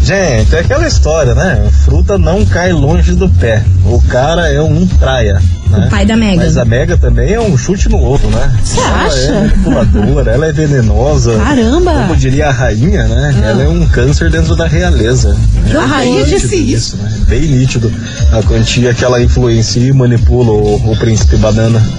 Gente, 0.00 0.54
é 0.54 0.60
aquela 0.60 0.86
história, 0.86 1.34
né? 1.34 1.68
Fruta 1.84 2.16
não 2.16 2.46
cai 2.46 2.72
longe 2.72 3.16
do 3.16 3.28
pé. 3.28 3.64
O 3.84 4.00
cara 4.02 4.48
é 4.48 4.62
um 4.62 4.86
traia. 4.86 5.42
Né? 5.70 5.86
O 5.86 5.90
pai 5.90 6.06
da 6.06 6.16
Megan. 6.16 6.36
Mas 6.42 6.56
a 6.56 6.64
Mega 6.64 6.96
também 6.96 7.32
é 7.32 7.40
um 7.40 7.56
chute 7.58 7.88
no 7.88 7.98
ovo, 8.02 8.28
né? 8.30 8.52
Você 8.62 8.80
ela 8.80 9.02
acha? 9.04 9.18
é 9.18 9.40
manipuladora, 9.40 10.30
ela 10.32 10.46
é 10.46 10.52
venenosa. 10.52 11.36
Caramba! 11.38 11.92
Como 11.92 12.16
diria 12.16 12.48
a 12.48 12.52
rainha, 12.52 13.04
né? 13.08 13.34
Ela 13.44 13.64
é 13.64 13.68
um 13.68 13.86
câncer 13.88 14.30
dentro 14.30 14.54
da 14.56 14.66
realeza. 14.66 15.36
É 15.72 15.76
A 15.76 15.84
rainha 15.86 16.24
bem 16.24 16.34
disse 16.34 16.56
isso. 16.56 16.96
né? 16.96 17.10
Bem 17.28 17.42
nítido 17.42 17.92
a 18.32 18.42
quantia 18.42 18.94
que 18.94 19.04
ela 19.04 19.20
influencia 19.22 19.82
e 19.82 19.92
manipula 19.92 20.52
o, 20.52 20.92
o 20.92 20.96
príncipe 20.98 21.36
banana. 21.36 21.82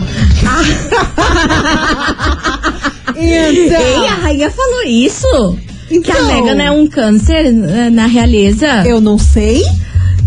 Então, 3.20 3.82
Ei, 3.82 4.08
a 4.08 4.14
rainha 4.16 4.52
falou 4.52 4.84
isso? 4.84 5.58
que 5.88 5.96
a 5.96 5.98
Então. 5.98 6.28
Megan 6.28 6.62
é 6.62 6.70
um 6.72 6.86
câncer 6.88 7.46
eh, 7.48 7.90
na 7.90 8.06
realeza? 8.06 8.68
eu 8.86 9.02
não 9.02 9.18
sei. 9.18 9.64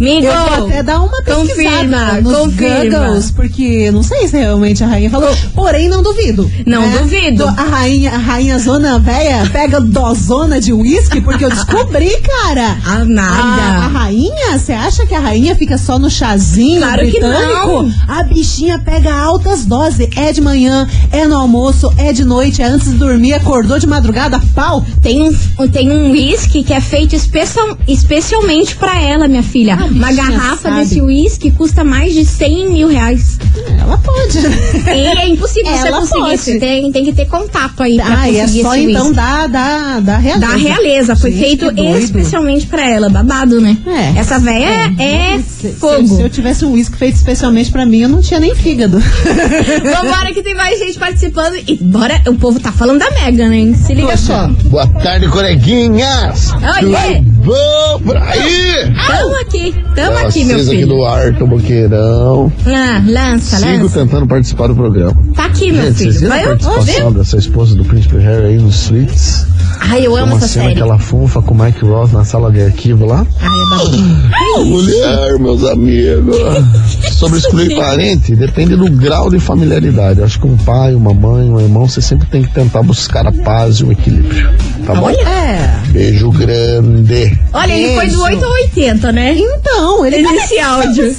Amigo, 0.00 0.26
Eu 0.26 0.32
vou 0.56 0.66
até 0.68 0.82
dar 0.82 0.98
uma 1.00 1.22
pesquisada 1.22 1.44
confirma, 1.44 2.20
nos 2.22 2.36
confirma. 2.38 2.98
Googles, 3.00 3.30
porque 3.32 3.90
não 3.90 4.02
sei 4.02 4.26
se 4.28 4.36
realmente 4.38 4.82
a 4.82 4.86
rainha 4.86 5.10
falou, 5.10 5.28
porém 5.54 5.88
não 5.90 6.02
duvido. 6.02 6.50
Não 6.66 6.80
né? 6.88 6.98
duvido. 6.98 7.44
Do- 7.44 7.48
A 7.48 7.64
rainha, 7.64 8.10
a 8.12 8.16
rainha 8.18 8.58
zona 8.58 8.98
véia 8.98 9.46
pega 9.52 9.78
dozona 9.78 10.58
de 10.58 10.72
uísque, 10.72 11.20
porque 11.20 11.44
eu 11.44 11.50
descobri, 11.50 12.10
cara. 12.22 12.78
Ah, 12.86 13.04
nada. 13.04 13.62
A, 13.62 13.84
a 13.84 13.88
rainha, 13.88 14.58
você 14.58 14.72
acha 14.72 15.04
que 15.06 15.14
a 15.14 15.20
rainha 15.20 15.54
fica 15.54 15.76
só 15.76 15.98
no 15.98 16.08
chazinho 16.08 16.80
Claro 16.80 17.02
que 17.04 17.10
britânico? 17.10 17.82
não. 17.82 17.92
A 18.08 18.22
bichinha 18.22 18.78
pega 18.78 19.12
altas 19.14 19.66
doses. 19.66 20.08
É 20.16 20.32
de 20.32 20.40
manhã, 20.40 20.88
é 21.12 21.26
no 21.26 21.36
almoço, 21.36 21.92
é 21.98 22.10
de 22.12 22.24
noite, 22.24 22.62
é 22.62 22.66
antes 22.66 22.90
de 22.90 22.96
dormir, 22.96 23.34
acordou 23.34 23.78
de 23.78 23.86
madrugada, 23.86 24.40
pau. 24.54 24.82
Tem 25.02 25.22
um, 25.22 25.68
tem 25.68 25.90
um 25.90 26.10
whisky 26.12 26.62
que 26.64 26.72
é 26.72 26.80
feito 26.80 27.14
especial, 27.14 27.76
especialmente 27.86 28.76
pra 28.76 28.98
ela, 29.00 29.28
minha 29.28 29.42
filha. 29.42 29.89
Uma 29.90 30.12
garrafa 30.12 30.56
sabe. 30.70 30.80
desse 30.80 31.00
whisky 31.00 31.50
custa 31.50 31.82
mais 31.84 32.12
de 32.14 32.24
100 32.24 32.70
mil 32.72 32.88
reais. 32.88 33.38
Ela 33.78 33.98
pode. 33.98 34.38
E 34.38 34.90
é 34.90 35.28
impossível 35.28 35.72
você 35.72 35.88
Ela 35.88 36.00
conseguir. 36.00 36.20
pode. 36.20 36.38
Você 36.38 36.58
tem, 36.58 36.92
tem 36.92 37.04
que 37.04 37.12
ter 37.12 37.26
contato 37.26 37.82
aí 37.82 37.96
pra 37.96 38.20
Ah, 38.20 38.30
e 38.30 38.40
conseguir 38.40 38.60
é 38.60 38.62
só 38.62 38.74
esse 38.74 38.84
então 38.90 39.02
whisky. 39.08 39.16
da, 39.16 39.46
da, 39.46 40.00
da 40.00 40.16
realeza. 40.18 40.46
Da 40.46 40.56
realeza, 40.56 41.16
foi 41.16 41.30
Gente, 41.32 41.40
feito 41.60 41.72
especialmente 41.98 42.66
pra 42.66 42.88
ela, 42.88 43.08
babado, 43.08 43.60
né? 43.60 43.76
É. 43.86 44.18
Essa 44.20 44.38
véia 44.38 44.92
é, 44.98 45.38
Se, 45.38 45.68
se- 45.68 45.72
fogo. 45.74 46.06
se 46.16 46.22
eu 46.22 46.30
tivesse 46.30 46.64
um 46.64 46.72
uísque 46.72 46.96
feito 46.96 47.16
especialmente 47.16 47.70
pra 47.70 47.84
mim, 47.84 47.98
eu 48.00 48.08
não 48.08 48.20
tinha 48.20 48.38
nem 48.40 48.54
fígado. 48.54 48.98
Vambora 49.82 50.32
que 50.32 50.42
tem 50.42 50.54
mais 50.54 50.78
gente 50.78 50.98
participando. 50.98 51.54
E 51.66 51.76
bora, 51.80 52.20
o 52.26 52.34
povo 52.34 52.60
tá 52.60 52.72
falando 52.72 52.98
da 53.00 53.10
Megan, 53.10 53.52
hein? 53.54 53.74
Se 53.74 53.94
liga 53.94 54.16
só. 54.16 54.48
Boa 54.64 54.86
tarde, 54.86 55.28
coleguinhas. 55.28 56.52
Oiê. 56.82 57.22
Bom 57.44 58.00
por 58.04 58.16
aí? 58.16 58.92
Tamo 59.06 59.36
aqui, 59.40 59.74
tamo 59.94 60.12
Pra 60.18 60.28
aqui, 60.28 60.44
meu 60.44 60.56
vocês 60.56 60.68
aqui 60.68 60.76
filho. 60.78 60.88
do 60.88 61.04
Arto 61.04 61.46
Boqueirão. 61.46 62.52
Ah, 62.66 63.02
lança, 63.06 63.56
Sigo 63.58 63.82
lança. 63.84 64.00
tentando 64.00 64.26
participar 64.26 64.68
do 64.68 64.74
programa. 64.76 65.14
Tá 65.34 65.46
aqui, 65.46 65.72
meu 65.72 65.84
Gente, 65.84 65.96
vocês 65.98 66.16
filho. 66.16 66.30
viram 66.30 66.34
a 66.34 66.36
Vai, 66.36 66.44
eu 66.44 66.58
participação 66.58 67.12
dessa 67.12 67.36
esposa 67.38 67.74
do 67.74 67.84
Príncipe 67.84 68.16
Harry 68.18 68.46
aí 68.46 68.58
nos 68.58 68.76
Suites? 68.76 69.46
Ai, 69.80 70.06
eu 70.06 70.12
Tem 70.12 70.20
amo 70.22 70.32
uma 70.32 70.36
essa 70.36 70.48
cena 70.48 70.64
série. 70.66 70.76
que 70.76 70.82
ela 70.82 70.98
funfa 70.98 71.40
com 71.40 71.54
o 71.54 71.58
Mike 71.64 71.84
Ross 71.84 72.12
na 72.12 72.24
sala 72.24 72.50
de 72.52 72.60
arquivo 72.60 73.06
lá. 73.06 73.26
Ai, 73.40 73.48
é 73.48 73.70
babado. 73.70 74.64
Mulher, 74.66 75.38
meus 75.38 75.64
amigos. 75.64 76.36
Sobre 77.16 77.38
excluir 77.38 77.74
parente, 77.76 78.36
depende 78.36 78.76
do 78.76 78.90
grau 78.90 79.30
de 79.30 79.38
familiaridade. 79.40 80.22
Acho 80.22 80.40
que 80.40 80.46
um 80.46 80.56
pai, 80.58 80.94
uma 80.94 81.14
mãe, 81.14 81.48
um 81.50 81.58
irmão, 81.60 81.88
você 81.88 82.00
sempre 82.02 82.28
tem 82.28 82.42
que 82.42 82.52
tentar 82.52 82.82
buscar 82.82 83.26
a 83.26 83.32
paz 83.32 83.76
e 83.76 83.84
o 83.84 83.92
equilíbrio. 83.92 84.50
Tá 84.86 84.94
bom? 84.94 85.10
É. 85.10 85.80
Beijo 85.88 86.30
grande. 86.30 87.29
Olha, 87.52 87.72
ele 87.72 87.94
foi 87.94 88.06
do 88.08 88.22
Beijo. 88.22 88.36
8 88.36 88.44
ao 88.44 88.52
80, 88.52 89.12
né? 89.12 89.34
Então, 89.36 90.06
ele 90.06 90.22
Nesse 90.22 90.58
áudio. 90.58 91.14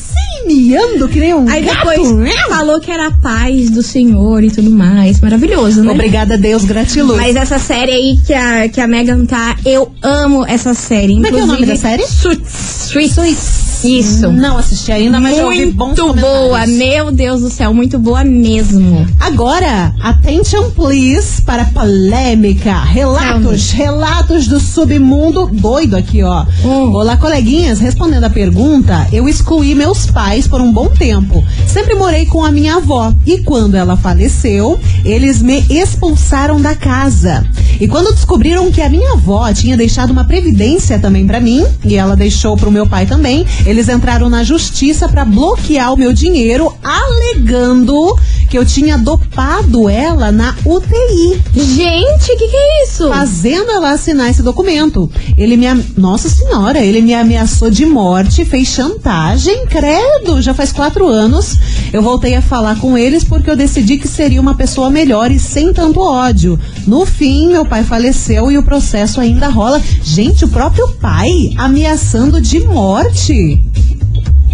miando 0.46 1.08
que 1.08 1.20
nem 1.20 1.34
um 1.34 1.48
Aí 1.50 1.62
gato. 1.62 1.78
depois 1.78 2.10
falou 2.48 2.80
que 2.80 2.90
era 2.92 3.08
a 3.08 3.12
paz 3.12 3.70
do 3.70 3.84
Senhor 3.84 4.44
e 4.44 4.50
tudo 4.50 4.70
mais. 4.72 5.20
Maravilhoso, 5.22 5.84
né? 5.84 5.92
Obrigada 5.92 6.34
a 6.34 6.38
Deus, 6.38 6.64
gratiluz. 6.64 7.18
Mas 7.18 7.36
essa 7.36 7.60
série 7.60 7.92
aí 7.92 8.18
que 8.26 8.34
a, 8.34 8.68
que 8.70 8.80
a 8.82 8.88
Megan 8.88 9.26
tá, 9.26 9.56
eu 9.66 9.92
amo 10.02 10.46
essa 10.48 10.74
série. 10.74 11.14
Como 11.16 11.28
é 11.28 11.32
que 11.32 11.40
é 11.40 11.44
o 11.44 11.48
nome 11.48 11.66
da 11.66 11.76
série? 11.76 12.04
Suits. 12.08 12.90
Suits. 13.14 13.71
Isso. 13.84 14.32
Não 14.32 14.58
assisti 14.58 14.92
ainda, 14.92 15.20
mas 15.20 15.38
já 15.38 15.46
ouvi 15.46 15.72
bons 15.72 15.98
Muito 15.98 16.14
boa, 16.14 16.68
meu 16.68 17.12
Deus 17.12 17.42
do 17.42 17.50
céu, 17.50 17.74
muito 17.74 17.98
boa 17.98 18.24
mesmo. 18.24 19.06
Agora, 19.20 19.94
attention 20.02 20.70
please 20.72 21.42
para 21.42 21.66
polêmica. 21.66 22.80
Relatos, 22.84 23.72
relatos 23.72 24.48
do 24.48 24.60
submundo 24.60 25.48
doido 25.48 25.96
aqui, 25.96 26.24
ó. 26.24 26.46
Hum. 26.64 26.94
Olá, 26.94 27.18
coleguinhas. 27.18 27.80
Respondendo 27.80 28.24
a 28.26 28.30
pergunta, 28.30 29.08
eu 29.12 29.28
excluí 29.28 29.74
meus 29.76 30.06
pais 30.06 30.48
por 30.48 30.62
um 30.62 30.72
bom 30.72 30.88
tempo. 30.88 31.44
Sempre 31.68 31.96
morei 31.96 32.26
com 32.26 32.46
a 32.46 32.52
minha 32.52 32.76
avó. 32.76 33.14
E 33.26 33.40
quando 33.40 33.76
ela 33.76 33.98
faleceu, 33.98 34.80
eles 35.04 35.42
me 35.42 35.66
expulsaram 35.70 36.62
da 36.62 36.76
casa. 36.76 37.46
E 37.80 37.88
quando 37.88 38.14
descobriram 38.14 38.72
que 38.72 38.82
a 38.82 38.90
minha 38.90 39.14
avó 39.14 39.52
tinha 39.54 39.76
deixado 39.76 40.12
uma 40.12 40.26
previdência 40.26 41.00
também 41.00 41.26
pra 41.26 41.40
mim, 41.40 41.66
e 41.84 41.96
ela 41.96 42.16
deixou 42.16 42.56
pro 42.56 42.72
meu 42.72 42.86
pai 42.86 43.06
também, 43.06 43.46
eles 43.72 43.90
entraram 43.90 44.30
na 44.30 44.44
justiça 44.44 45.08
pra 45.08 45.26
bloquear 45.26 45.94
o 45.94 45.98
meu 45.98 46.12
dinheiro, 46.14 46.74
alegando 46.84 48.16
que 48.50 48.58
eu 48.58 48.66
tinha 48.66 48.98
dopado 48.98 49.88
ela 49.90 50.30
na 50.32 50.54
UTI, 50.66 51.42
Gente, 51.56 52.34
o 52.34 52.38
que, 52.38 52.48
que 52.50 52.56
é 52.58 52.84
isso? 52.84 53.08
fazendo 53.08 53.72
ela 53.72 53.92
assinar 53.92 54.30
esse 54.30 54.44
documento. 54.44 55.10
Ele 55.38 55.56
me, 55.56 55.68
nossa 55.98 56.28
senhora, 56.28 56.80
ele 56.80 57.02
me 57.02 57.14
ameaçou 57.14 57.70
de 57.70 57.86
morte, 57.86 58.44
fez 58.44 58.68
chantagem, 58.68 59.66
credo, 59.68 60.42
já 60.42 60.54
faz 60.54 60.72
quatro 60.74 61.08
anos. 61.08 61.56
Eu 61.94 62.02
voltei 62.02 62.36
a 62.36 62.42
falar 62.42 62.80
com 62.80 62.98
eles 62.98 63.24
porque 63.24 63.50
eu 63.50 63.56
decidi 63.56 63.98
que 63.98 64.08
seria 64.08 64.40
uma 64.40 64.56
pessoa 64.56 64.90
melhor 64.90 65.30
e 65.30 65.38
sem 65.38 65.74
tanto 65.74 66.00
ódio. 66.00 66.60
No 66.88 67.06
fim, 67.06 67.50
meu 67.50 67.66
pai 67.66 67.84
faleceu 67.84 68.50
e 68.50 68.58
o 68.58 68.64
processo 68.64 69.20
ainda 69.20 69.50
rola. 69.50 69.82
Gente, 70.02 70.46
o 70.46 70.50
próprio 70.50 70.88
pai 70.96 71.54
ameaçando 71.58 72.40
de 72.42 72.62
morte. 72.62 73.62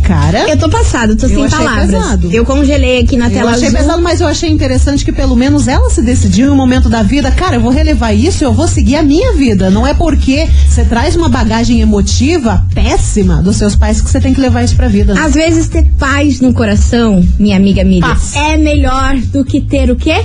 Cara, 0.08 0.50
Eu 0.50 0.58
tô 0.58 0.70
passado, 0.70 1.18
tô 1.18 1.26
Eu 1.28 1.30
sem 1.30 1.50
palavras. 1.50 1.88
pesado. 1.92 2.30
Eu 2.32 2.46
congelei 2.46 3.02
aqui 3.02 3.18
na 3.18 3.28
eu 3.28 3.32
tela 3.32 3.52
achei 3.52 3.68
azul. 3.68 3.80
pesado, 3.80 4.02
mas 4.02 4.22
eu 4.22 4.28
achei 4.28 4.50
interessante 4.50 5.04
que 5.04 5.12
pelo 5.12 5.36
menos 5.36 5.68
ela 5.68 5.90
se 5.90 6.02
decidiu 6.02 6.48
em 6.48 6.50
um 6.50 6.56
momento 6.56 6.88
da 6.88 7.04
vida, 7.04 7.30
cara, 7.32 7.56
eu 7.58 7.62
vou 7.62 7.72
relevar 7.72 8.14
isso, 8.14 8.42
eu 8.44 8.54
vou 8.54 8.68
seguir 8.70 8.96
a 8.96 9.04
minha 9.04 9.34
vida. 9.34 9.70
Não 9.70 9.86
é 9.86 9.94
porque 9.94 10.48
você 10.70 10.86
traz 10.86 11.16
uma 11.18 11.28
bagagem 11.28 11.82
emotiva 11.82 12.64
péssima 12.74 13.42
dos 13.44 13.58
seus 13.58 13.76
pais 13.76 14.00
que 14.00 14.10
você 14.10 14.22
tem 14.22 14.34
que 14.34 14.40
levar 14.40 14.64
isso 14.64 14.76
pra 14.78 14.88
vida. 14.88 15.14
né? 15.14 15.20
Às 15.22 15.34
vezes 15.34 15.68
ter 15.68 15.84
paz 16.00 16.40
no 16.40 16.54
coração, 16.54 17.22
minha 17.38 17.58
amiga 17.58 17.84
Miriam, 17.84 18.08
Paz. 18.08 18.34
é 18.36 18.56
melhor 18.56 19.18
do 19.18 19.44
que 19.44 19.60
ter 19.60 19.92
o 19.92 19.96
quê? 19.98 20.24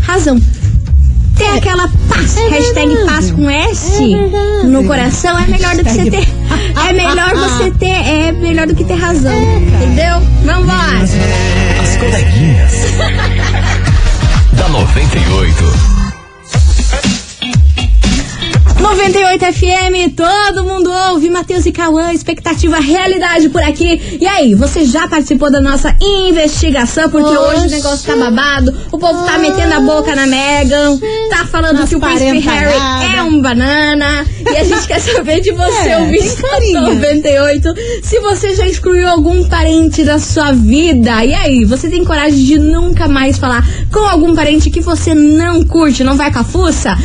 Razão. 0.00 0.40
Ter 1.36 1.46
aquela 1.56 1.88
paz, 2.08 2.34
hashtag 2.36 2.88
verdade. 2.88 3.06
paz 3.06 3.30
com 3.30 3.48
S 3.48 4.02
É 4.14 4.66
no 4.66 4.84
coração 4.84 5.38
é 5.38 5.46
melhor 5.46 5.76
do 5.76 5.84
que 5.84 5.90
você 5.90 6.10
ter. 6.10 6.28
É 6.92 6.94
melhor 6.94 7.34
você 7.34 7.70
ter, 7.70 7.86
é 7.86 8.32
melhor 8.32 8.66
do 8.66 8.74
que 8.74 8.84
ter 8.84 8.96
razão. 8.96 9.32
entendeu? 9.32 10.20
Vambora! 10.44 10.98
As 11.80 11.96
coleguinhas. 11.96 12.72
da 14.52 14.68
98. 14.68 15.91
98 19.06 19.44
FM, 19.52 20.14
todo 20.16 20.62
mundo 20.64 20.88
ouve, 21.10 21.28
Matheus 21.28 21.66
e 21.66 21.72
Cauã, 21.72 22.12
expectativa, 22.12 22.78
realidade 22.78 23.48
por 23.48 23.60
aqui. 23.60 24.00
E 24.20 24.24
aí, 24.28 24.54
você 24.54 24.84
já 24.84 25.08
participou 25.08 25.50
da 25.50 25.60
nossa 25.60 25.96
investigação? 26.00 27.10
Porque 27.10 27.36
hoje 27.36 27.66
o 27.66 27.70
negócio 27.70 28.06
tá 28.06 28.16
babado, 28.16 28.72
o 28.92 28.98
povo 28.98 29.24
tá 29.26 29.38
metendo 29.38 29.74
a 29.74 29.80
boca 29.80 30.14
na 30.14 30.24
Megan, 30.24 31.00
tá 31.28 31.44
falando 31.46 31.80
Nas 31.80 31.88
que 31.88 31.96
o 31.96 32.00
príncipe 32.00 32.38
Harry 32.38 32.42
parentalhadas. 32.44 33.18
é 33.18 33.22
um 33.24 33.42
banana. 33.42 34.26
E 34.48 34.56
a 34.56 34.62
gente 34.64 34.86
quer 34.86 35.00
saber 35.00 35.40
de 35.40 35.50
você, 35.50 35.88
É, 35.88 35.98
ouvinte 35.98 36.36
tem 36.36 36.50
carinha. 36.50 36.80
da 36.82 36.88
98, 36.94 37.74
se 38.04 38.20
você 38.20 38.54
já 38.54 38.66
excluiu 38.68 39.08
algum 39.08 39.42
parente 39.48 40.04
da 40.04 40.20
sua 40.20 40.52
vida. 40.52 41.24
E 41.24 41.34
aí, 41.34 41.64
você 41.64 41.90
tem 41.90 42.04
coragem 42.04 42.44
de 42.44 42.56
nunca 42.56 43.08
mais 43.08 43.36
falar 43.36 43.66
com 43.92 43.98
algum 43.98 44.32
parente 44.32 44.70
que 44.70 44.80
você 44.80 45.12
não 45.12 45.64
curte, 45.64 46.04
não 46.04 46.16
vai 46.16 46.32
com 46.32 46.38
a 46.38 46.44
fuça? 46.44 46.96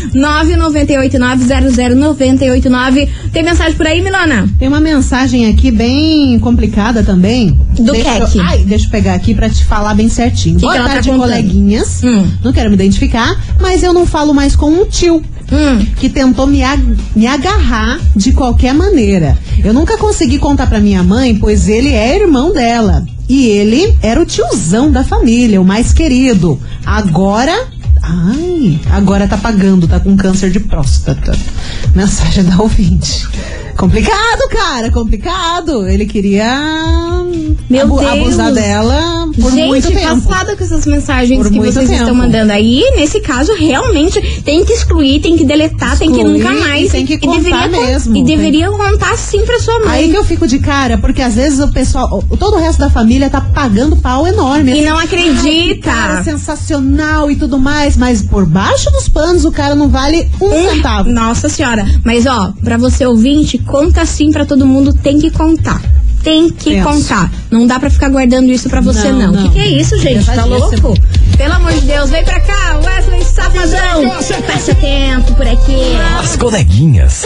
998900989. 1.96 3.10
Tem 3.32 3.44
mensagem 3.44 3.74
por 3.76 3.86
aí, 3.88 4.02
Milona? 4.02 4.48
Tem 4.60 4.68
uma 4.68 4.80
mensagem 4.80 5.48
aqui 5.48 5.72
bem 5.72 6.40
complicada 6.40 7.04
também. 7.04 7.58
Do 7.78 7.92
deixa 7.92 8.20
Kek. 8.26 8.38
eu, 8.38 8.44
ai, 8.44 8.58
deixa 8.64 8.86
eu 8.88 8.90
pegar 8.92 9.14
aqui 9.14 9.34
pra 9.36 9.50
te 9.50 9.64
falar 9.66 9.94
bem 9.94 10.10
certinho. 10.10 10.56
Que 10.56 10.62
Boa 10.62 10.74
que 10.74 10.80
tá 10.80 10.86
tarde, 10.88 11.10
contando? 11.10 11.22
coleguinhas. 11.30 12.02
Hum. 12.04 12.28
Não 12.44 12.52
quero 12.54 12.70
me 12.70 12.76
identificar, 12.76 13.40
mas 13.60 13.84
eu 13.84 13.94
não 13.94 14.06
falo 14.06 14.34
mais 14.34 14.56
com 14.56 14.70
um 14.70 14.86
tio. 14.86 15.24
Hum. 15.50 15.86
que 15.96 16.10
tentou 16.10 16.46
me, 16.46 16.62
ag- 16.62 16.98
me 17.16 17.26
agarrar 17.26 18.02
de 18.14 18.34
qualquer 18.34 18.74
maneira. 18.74 19.38
Eu 19.64 19.74
nunca 19.74 19.98
consegui 19.98 20.38
contar 20.38 20.68
pra 20.68 20.82
minha 20.82 21.02
mãe, 21.04 21.36
pois 21.38 21.70
ele 21.70 21.94
é 21.94 22.20
irmão 22.22 22.52
dela. 22.52 23.06
E 23.30 23.46
ele 23.46 23.96
era 24.02 24.22
o 24.22 24.26
tiozão 24.26 24.92
da 24.92 25.06
família, 25.06 25.62
o 25.62 25.64
mais 25.64 25.94
querido. 25.94 26.60
Agora. 26.86 27.54
Ai, 28.04 28.47
Agora 28.92 29.28
tá 29.28 29.38
pagando, 29.38 29.88
tá 29.88 30.00
com 30.00 30.16
câncer 30.16 30.50
de 30.50 30.60
próstata. 30.60 31.38
Mensagem 31.96 32.44
da 32.46 32.58
ouvinte. 32.62 33.28
Complicado, 33.78 34.50
cara, 34.50 34.92
complicado. 34.92 35.88
Ele 35.88 36.06
queria 36.06 37.24
Meu 37.70 37.84
abu- 37.84 38.00
Deus. 38.00 38.12
abusar 38.12 38.52
dela 38.52 39.30
por 39.40 39.52
Gente, 39.52 39.68
muito 39.68 39.88
tempo. 39.92 40.22
passada 40.22 40.56
com 40.56 40.64
essas 40.64 40.86
mensagens 40.88 41.40
Por 41.40 41.52
que 41.52 41.60
vocês 41.60 41.88
tempo. 41.88 41.94
estão 42.02 42.16
mandando 42.16 42.52
aí. 42.52 42.84
Nesse 42.96 43.20
caso, 43.22 43.54
realmente 43.54 44.20
tem 44.44 44.66
que 44.66 44.74
excluir, 44.74 45.20
tem 45.22 45.38
que 45.38 45.46
deletar, 45.46 45.98
tem 45.98 46.12
que 46.12 46.18
Excluir 46.18 46.40
nunca 46.44 46.52
mais. 46.54 46.88
e 46.88 46.92
tem 46.92 47.06
que 47.06 47.14
e 47.14 47.18
contar 47.20 47.38
deveria, 47.68 47.70
con- 47.70 47.86
mesmo, 47.86 48.12
E 48.12 48.14
tem- 48.16 48.24
deveria 48.26 48.72
contar 48.72 49.16
sim 49.18 49.46
pra 49.46 49.60
sua 49.60 49.80
mãe. 49.80 49.90
Aí 49.90 50.10
que 50.10 50.18
eu 50.18 50.24
fico 50.24 50.48
de 50.48 50.58
cara, 50.60 50.98
porque 50.98 51.22
às 51.22 51.36
vezes 51.36 51.60
o 51.60 51.68
pessoal, 51.72 52.24
todo 52.40 52.56
o 52.56 52.60
resto 52.60 52.80
da 52.80 52.90
família 52.90 53.30
tá 53.30 53.42
pagando 53.42 53.96
pau 53.98 54.26
enorme. 54.26 54.72
E 54.72 54.74
assim, 54.80 54.86
não 54.90 54.98
acredita. 54.98 55.48
"Ai, 55.48 55.74
que 55.76 55.80
cara 55.82 56.24
sensacional 56.24 57.30
e 57.30 57.36
tudo 57.36 57.60
mais, 57.60 57.96
mas 57.96 58.22
por 58.24 58.46
baixo 58.46 58.90
dos 58.92 59.08
panos 59.08 59.46
o 59.46 59.52
cara 59.52 59.76
não 59.76 59.88
vale 59.90 60.28
um 60.42 60.50
centavo. 60.52 61.10
Nossa 61.12 61.48
senhora. 61.48 61.86
Mas 62.04 62.26
ó, 62.26 62.54
pra 62.64 62.78
você 62.78 63.06
ouvinte, 63.06 63.58
conta 63.68 64.06
sim 64.06 64.32
pra 64.32 64.46
todo 64.46 64.66
mundo, 64.66 64.94
tem 64.94 65.20
que 65.20 65.30
contar. 65.30 65.82
Tem 66.24 66.50
que 66.50 66.72
Penso. 66.72 66.88
contar. 66.90 67.32
Não 67.52 67.68
dá 67.68 67.80
pra 67.80 67.90
ficar 67.90 68.10
guardando 68.10 68.50
isso 68.52 68.68
pra 68.70 68.82
você, 68.82 69.12
não. 69.12 69.32
O 69.34 69.38
que, 69.44 69.50
que 69.52 69.60
é 69.60 69.68
isso, 69.68 69.98
gente? 70.00 70.26
Tá 70.26 70.44
louco? 70.46 70.94
Pelo 71.38 71.54
amor 71.54 71.72
de 71.74 71.82
Deus, 71.82 72.10
vem 72.10 72.24
pra 72.24 72.40
cá, 72.40 72.80
Wesley 72.84 73.24
Safadão. 73.24 74.10
Passa 74.48 74.76
tempo 74.76 75.34
por 75.36 75.48
aqui. 75.48 75.78
As 76.20 76.36
coleguinhas. 76.36 77.24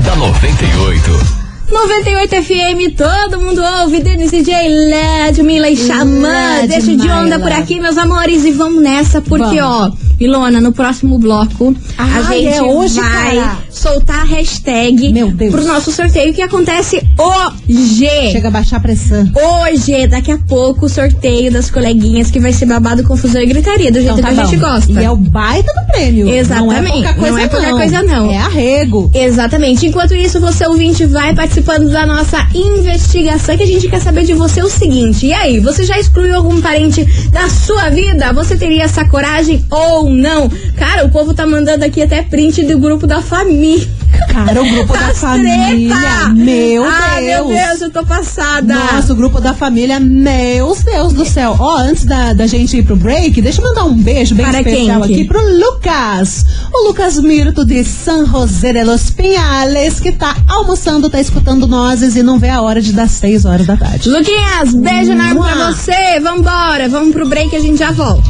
da 0.00 0.14
98. 0.16 1.44
98 1.72 2.30
FM, 2.42 2.94
todo 2.96 3.40
mundo 3.40 3.60
ouve. 3.80 4.00
Denise 4.00 4.42
DJ, 4.42 4.68
Led 4.68 5.42
Mila 5.42 5.68
e 5.70 5.76
Xamã. 5.76 6.58
Led 6.60 6.68
Deixa 6.68 6.94
de 6.94 7.08
onda 7.10 7.38
Mila. 7.38 7.40
por 7.40 7.52
aqui, 7.52 7.80
meus 7.80 7.96
amores. 7.96 8.44
E 8.44 8.52
vamos 8.52 8.82
nessa, 8.82 9.20
porque, 9.22 9.60
ó, 9.60 9.88
Vamos. 9.88 9.98
Ilona, 10.20 10.60
no 10.60 10.72
próximo 10.72 11.18
bloco, 11.18 11.74
a 11.98 12.04
Ai, 12.04 12.22
gente 12.42 12.54
é 12.54 12.62
hoje, 12.62 13.00
vai 13.00 13.36
cara. 13.36 13.58
Soltar 13.74 14.20
a 14.20 14.24
hashtag 14.24 15.12
Meu 15.12 15.30
Deus. 15.30 15.52
pro 15.52 15.64
nosso 15.64 15.90
sorteio 15.92 16.32
que 16.32 16.40
acontece 16.42 17.02
hoje. 17.18 18.06
Chega 18.32 18.48
a 18.48 18.50
baixar 18.50 18.76
a 18.76 18.80
pressão. 18.80 19.30
Hoje, 19.34 20.06
daqui 20.06 20.30
a 20.30 20.38
pouco, 20.38 20.86
o 20.86 20.88
sorteio 20.88 21.50
das 21.50 21.70
coleguinhas 21.70 22.30
que 22.30 22.38
vai 22.40 22.52
ser 22.52 22.66
babado, 22.66 23.02
confusão 23.04 23.40
e 23.42 23.46
gritaria, 23.46 23.90
do 23.90 23.98
jeito 24.00 24.18
Então 24.18 24.30
que 24.30 24.36
tá 24.36 24.42
a 24.42 24.44
gente 24.46 24.56
bom. 24.56 24.66
gosta. 24.68 24.92
E 24.92 25.04
é 25.04 25.10
o 25.10 25.16
baita 25.16 25.72
do 25.74 25.86
prêmio. 25.92 26.26
Não 26.26 26.32
é 26.32 26.38
Exatamente. 26.38 26.92
pouca 26.92 27.14
coisa 27.14 27.30
Não 27.32 27.38
é 27.38 27.48
pouca 27.48 27.70
coisa, 27.72 28.02
não. 28.02 28.30
É 28.30 28.38
arrego. 28.38 29.10
Exatamente. 29.14 29.86
Enquanto 29.86 30.14
isso, 30.14 30.40
você 30.40 30.66
ouvinte 30.66 31.04
vai 31.06 31.34
participando 31.34 31.90
da 31.90 32.06
nossa 32.06 32.46
investigação, 32.54 33.56
que 33.56 33.62
a 33.62 33.66
gente 33.66 33.88
quer 33.88 34.00
saber 34.00 34.24
de 34.24 34.34
você 34.34 34.62
o 34.62 34.70
seguinte. 34.70 35.26
E 35.26 35.32
aí, 35.32 35.58
você 35.60 35.84
já 35.84 35.98
excluiu 35.98 36.36
algum 36.36 36.60
parente 36.60 37.04
da 37.30 37.48
sua 37.48 37.90
vida? 37.90 38.32
Você 38.32 38.56
teria 38.56 38.84
essa 38.84 39.04
coragem 39.06 39.64
ou 39.70 40.08
não? 40.08 40.50
Cara, 40.76 41.04
o 41.04 41.10
povo 41.10 41.34
tá 41.34 41.46
mandando 41.46 41.84
aqui 41.84 42.02
até 42.02 42.22
print 42.22 42.64
do 42.64 42.78
grupo 42.78 43.06
da 43.06 43.22
família. 43.22 43.88
Cara, 44.28 44.62
o 44.62 44.68
grupo 44.68 44.92
da 44.94 45.08
Das 45.08 45.18
família. 45.18 45.96
treta! 45.96 46.28
Meu 46.34 46.84
ah, 46.84 47.14
Deus. 47.20 47.24
meu 47.24 47.48
Deus, 47.48 47.80
eu 47.80 47.90
tô 47.90 48.04
passada. 48.04 48.74
Nossa, 48.74 49.12
o 49.12 49.16
grupo 49.16 49.40
da 49.40 49.54
família, 49.54 50.00
meu 50.00 50.76
Deus 50.84 51.12
do 51.12 51.24
céu. 51.24 51.56
Ó, 51.58 51.76
antes 51.78 52.04
da, 52.04 52.32
da 52.32 52.46
gente 52.46 52.76
ir 52.76 52.84
pro 52.84 52.96
break, 52.96 53.40
deixa 53.40 53.60
eu 53.60 53.68
mandar 53.68 53.84
um 53.84 53.94
beijo 53.94 54.34
bem 54.34 54.46
Para 54.46 54.60
especial 54.60 55.02
quem, 55.02 55.14
aqui 55.14 55.24
pro 55.24 55.40
Lucas. 55.58 56.44
O 56.72 56.88
Lucas 56.88 57.18
Mirto 57.20 57.64
de 57.64 57.84
San 57.84 58.26
José 58.26 58.72
de 58.72 58.84
los 58.84 59.10
Pinhales, 59.10 60.00
que 60.00 60.12
tá 60.12 60.36
almoçando, 60.48 61.08
tá 61.08 61.20
escutando 61.20 61.66
nozes 61.66 62.16
e 62.16 62.22
não 62.22 62.38
vê 62.38 62.50
a 62.50 62.60
hora 62.60 62.80
de 62.80 62.92
dar 62.92 63.08
6 63.08 63.44
horas 63.44 63.66
da 63.66 63.76
tarde. 63.76 64.08
Luquinhas, 64.08 64.74
beijo 64.74 65.12
enorme 65.12 65.40
pra 65.40 65.72
você. 65.72 66.18
Vambora, 66.20 66.88
vamos 66.88 67.12
pro 67.12 67.28
break 67.28 67.52
e 67.52 67.56
a 67.56 67.60
gente 67.60 67.78
já 67.78 67.92
volta. 67.92 68.28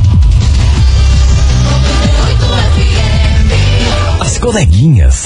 Coleguinhas. 4.44 5.24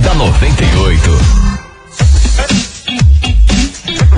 da 0.00 0.14
98. 0.14 1.10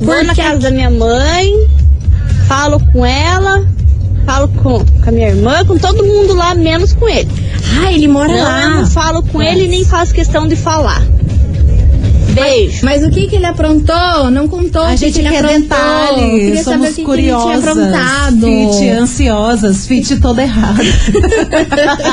Vou 0.01 0.15
Por 0.15 0.25
na 0.25 0.35
casa 0.35 0.59
da 0.61 0.71
minha 0.71 0.91
mãe, 0.91 1.69
falo 2.47 2.81
com 2.93 3.05
ela, 3.05 3.65
falo 4.25 4.49
com, 4.49 4.79
com 4.85 5.09
a 5.09 5.13
minha 5.13 5.29
irmã, 5.29 5.65
com 5.65 5.77
todo 5.77 6.05
mundo 6.05 6.35
lá, 6.35 6.55
menos 6.55 6.93
com 6.93 7.09
ele. 7.09 7.29
Ah, 7.83 7.93
ele 7.93 8.09
mora 8.09 8.33
Não, 8.33 8.43
lá. 8.43 8.63
eu 8.63 8.71
não 8.71 8.87
falo 8.87 9.23
com 9.25 9.43
ele 9.43 9.65
e 9.65 9.69
nem 9.69 9.85
faço 9.85 10.15
questão 10.15 10.47
de 10.49 10.57
falar. 10.57 11.03
Beijo. 12.33 12.85
Mas 12.85 13.03
o 13.05 13.11
que 13.11 13.27
que 13.27 13.37
ele 13.37 13.47
aprontou? 13.47 14.31
Não 14.31 14.47
contou 14.49 14.83
A 14.83 14.87
o 14.87 14.91
que 14.91 14.97
gente 14.99 15.15
que 15.15 15.21
ele 15.21 15.29
quer 15.31 15.43
detalhes, 15.61 16.31
Queria 16.31 16.63
saber 16.63 16.77
somos 16.79 16.91
o 16.91 16.95
que, 16.95 17.03
curiosas. 17.05 17.45
que 17.45 17.51
ele 17.51 17.61
tinha 17.63 17.73
aprontado. 17.73 18.41
Fit 18.41 18.89
ansiosas, 18.91 19.87
fit 19.87 20.21
toda 20.21 20.43
errada. 20.43 20.83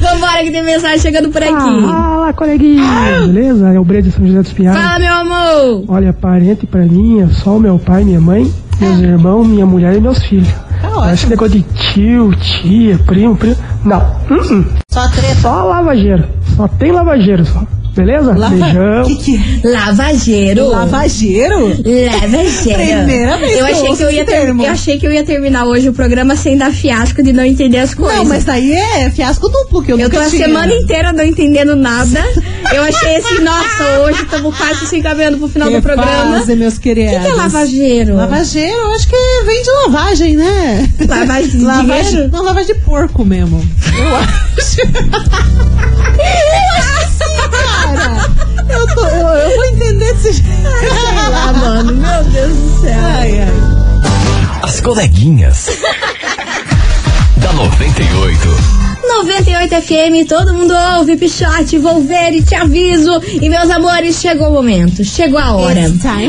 Vambora 0.00 0.42
que 0.44 0.50
tem 0.50 0.62
mensagem 0.62 0.98
chegando 0.98 1.30
por 1.30 1.42
aqui. 1.42 1.52
Fala, 1.52 2.32
coleguinha! 2.32 3.20
Beleza? 3.22 3.68
É 3.70 3.78
o 3.80 3.84
Breno 3.84 4.04
de 4.04 4.12
São 4.12 4.26
José 4.26 4.42
dos 4.42 4.52
Pinhais. 4.52 4.76
Fala, 4.78 4.98
meu 4.98 5.12
amor. 5.12 5.84
Olha, 5.88 6.12
parente 6.12 6.66
pra 6.66 6.82
mim 6.84 7.20
é 7.22 7.26
só 7.28 7.56
o 7.56 7.60
meu 7.60 7.78
pai, 7.78 8.04
minha 8.04 8.20
mãe, 8.20 8.50
meus 8.80 8.98
irmãos, 9.00 9.46
minha 9.46 9.66
mulher 9.66 9.94
e 9.96 10.00
meus 10.00 10.22
filhos. 10.22 10.48
Tá 10.80 11.12
Esse 11.12 11.26
negócio 11.26 11.58
de 11.58 11.62
tio, 11.92 12.32
tia, 12.36 12.98
primo, 12.98 13.36
primo. 13.36 13.56
Não. 13.84 13.98
Uh-uh. 14.30 14.64
Só 14.90 15.08
treta. 15.08 15.34
Só 15.40 15.64
lavageiro. 15.64 16.24
Só 16.56 16.68
tem 16.68 16.92
lavageiro 16.92 17.44
só. 17.44 17.62
Beleza? 17.94 18.32
Lava... 18.36 18.54
Beijão. 18.54 19.04
Que 19.06 19.16
que 19.16 19.36
é? 19.36 19.68
Lavageiro. 19.68 20.68
Lavageiro? 20.68 21.58
Lavageiro. 21.68 22.74
Primeira 22.78 23.36
vez 23.38 23.58
eu 23.58 23.66
achei 23.66 23.96
que 23.96 24.02
eu 24.04 24.10
ia 24.12 24.24
ter-. 24.24 24.48
Eu 24.48 24.70
achei 24.70 24.98
que 25.00 25.06
eu 25.06 25.12
ia 25.12 25.24
terminar 25.24 25.64
hoje 25.64 25.88
o 25.88 25.92
programa 25.92 26.36
sem 26.36 26.56
dar 26.56 26.70
fiasco 26.72 27.22
de 27.22 27.32
não 27.32 27.44
entender 27.44 27.78
as 27.78 27.94
coisas. 27.94 28.18
Não, 28.18 28.24
mas 28.26 28.44
daí 28.44 28.72
é 28.72 29.10
fiasco 29.10 29.48
duplo, 29.48 29.82
que 29.82 29.90
eu, 29.92 29.98
Eu 29.98 30.04
nunca 30.04 30.18
tô 30.20 30.22
a 30.24 30.30
tinha. 30.30 30.46
semana 30.46 30.72
inteira 30.72 31.12
não 31.12 31.24
entendendo 31.24 31.74
nada. 31.74 32.24
Eu 32.72 32.82
achei 32.82 33.16
assim, 33.16 33.40
nossa, 33.42 34.00
hoje 34.04 34.22
estamos 34.22 34.56
quase 34.56 34.86
se 34.86 34.96
encaminhando 34.98 35.38
pro 35.38 35.48
final 35.48 35.68
que 35.68 35.76
do 35.76 35.82
programa. 35.82 36.38
fase, 36.38 36.54
meus 36.54 36.76
O 36.76 36.80
queridos. 36.80 37.14
que, 37.14 37.20
que 37.20 37.26
é 37.26 37.34
lavageiro? 37.34 38.14
Lavageiro, 38.14 38.76
eu 38.76 38.92
acho 38.92 39.08
que 39.08 39.16
vem 39.44 39.62
de 39.62 39.70
lavagem, 39.70 40.36
né? 40.36 40.88
Lavagem 41.08 41.48
de 41.50 41.58
lavagem? 41.64 42.28
Não, 42.28 42.42
lavagem 42.44 42.74
de 42.74 42.80
porco 42.82 43.24
mesmo. 43.24 43.60
Eu 43.98 44.14
acho. 44.16 44.80
eu 44.80 44.86
acho. 46.78 46.97
Eu, 49.34 49.56
vou 49.56 49.64
entender 49.66 50.08
jeito. 50.32 50.42
Sei 50.80 51.30
lá, 51.30 51.52
mano. 51.52 51.92
Meu 51.92 52.24
Deus 52.24 52.56
do 52.56 52.80
céu. 52.80 53.00
Ai, 53.00 53.40
ai. 53.40 54.62
As 54.62 54.80
coleguinhas. 54.80 55.68
da 57.38 57.52
98. 57.52 58.78
98 59.08 59.74
FM, 59.82 60.28
todo 60.28 60.52
mundo 60.52 60.74
ouve, 60.98 61.16
Pichote, 61.16 61.78
vou 61.78 62.02
ver 62.02 62.34
e 62.34 62.42
te 62.42 62.54
aviso. 62.54 63.10
E 63.40 63.48
meus 63.48 63.70
amores, 63.70 64.20
chegou 64.20 64.48
o 64.48 64.52
momento, 64.52 65.04
chegou 65.04 65.38
a 65.38 65.54
hora. 65.54 65.80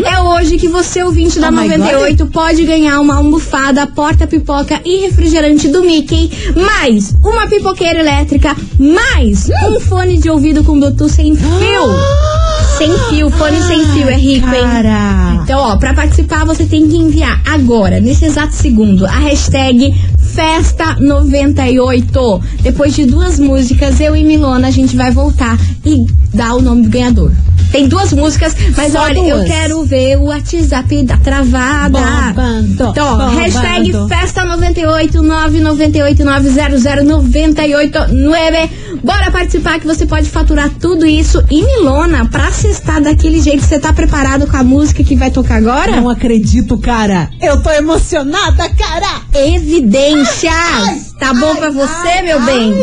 É 0.06 0.22
hoje 0.22 0.58
que 0.58 0.68
você, 0.68 1.04
ouvinte 1.04 1.40
da 1.40 1.50
Oh 1.50 1.52
my 1.52 1.68
98, 1.68 2.26
pode 2.28 2.64
ganhar 2.64 3.00
uma 3.00 3.18
almofada, 3.18 3.86
porta-pipoca 3.86 4.82
e 4.86 5.08
refrigerante 5.08 5.68
do 5.68 5.84
Mickey, 5.84 6.32
mais 6.56 7.14
uma 7.22 7.48
pipoqueira 7.48 8.00
elétrica, 8.00 8.56
mais 8.80 9.50
um 9.68 9.80
fone 9.82 10.18
de 10.18 10.30
ouvido 10.30 10.64
com 10.64 10.80
Bluetooth 10.80 11.12
sem 11.12 11.36
fio. 11.36 12.38
Sem 12.80 12.98
fio, 13.10 13.30
fone 13.30 13.62
sem 13.62 13.86
fio, 13.89 14.10
é 14.10 14.15
rico, 14.15 14.48
hein? 14.48 14.62
Cara. 14.62 15.42
Então, 15.44 15.60
ó, 15.60 15.76
pra 15.76 15.94
participar 15.94 16.46
você 16.46 16.65
tem 16.65 16.88
que 16.88 16.96
enviar 16.96 17.42
agora, 17.46 18.00
nesse 18.00 18.24
exato 18.26 18.56
segundo, 18.56 19.06
a 19.06 19.20
hashtag 19.20 19.94
Festa98. 20.34 22.42
Depois 22.62 22.94
de 22.94 23.06
duas 23.06 23.38
músicas, 23.38 24.00
eu 24.00 24.15
e 24.15 24.24
Milona, 24.24 24.70
a 24.70 24.72
gente 24.72 24.96
vai 24.96 25.12
voltar 25.12 25.60
e 25.86 26.06
dar 26.34 26.56
o 26.56 26.62
nome 26.62 26.84
do 26.84 26.89
ganhador. 26.89 27.34
Tem 27.72 27.88
duas 27.88 28.12
músicas, 28.13 28.56
mas 28.76 28.94
Só 28.94 29.04
olha, 29.04 29.20
eu 29.20 29.36
duas? 29.38 29.48
quero 29.48 29.84
ver 29.84 30.18
o 30.18 30.24
WhatsApp 30.26 31.04
da 31.04 31.18
travada. 31.18 32.00
Bombando, 32.00 32.89
então, 32.92 33.12
bombando. 33.12 33.38
hashtag 33.39 33.92
Festa98, 33.92 35.13
998 35.22 36.24
900 36.24 36.84
98 37.06 38.13
9. 38.13 38.70
Bora 39.04 39.32
participar 39.32 39.80
que 39.80 39.88
você 39.88 40.06
pode 40.06 40.30
faturar 40.30 40.70
tudo 40.80 41.06
isso 41.06 41.44
e 41.50 41.64
Milona, 41.64 42.28
pra 42.30 42.52
cestar 42.52 43.02
daquele 43.02 43.40
jeito, 43.42 43.64
você 43.64 43.80
tá 43.80 43.94
preparado 43.94 44.48
com 44.48 44.58
a 44.58 44.64
música 44.64 45.04
que 45.04 45.16
vai 45.16 45.32
tocar 45.32 45.58
agora? 45.58 45.96
Não 45.96 46.10
acredito, 46.10 46.78
cara. 46.78 47.30
Eu 47.42 47.62
tô 47.62 47.70
emocionada, 47.70 48.70
cara. 48.70 49.22
Evidências! 49.34 51.10
tá 51.20 51.34
bom 51.34 51.54
pra 51.56 51.70
você, 51.70 52.22
meu 52.24 52.42
bem? 52.42 52.74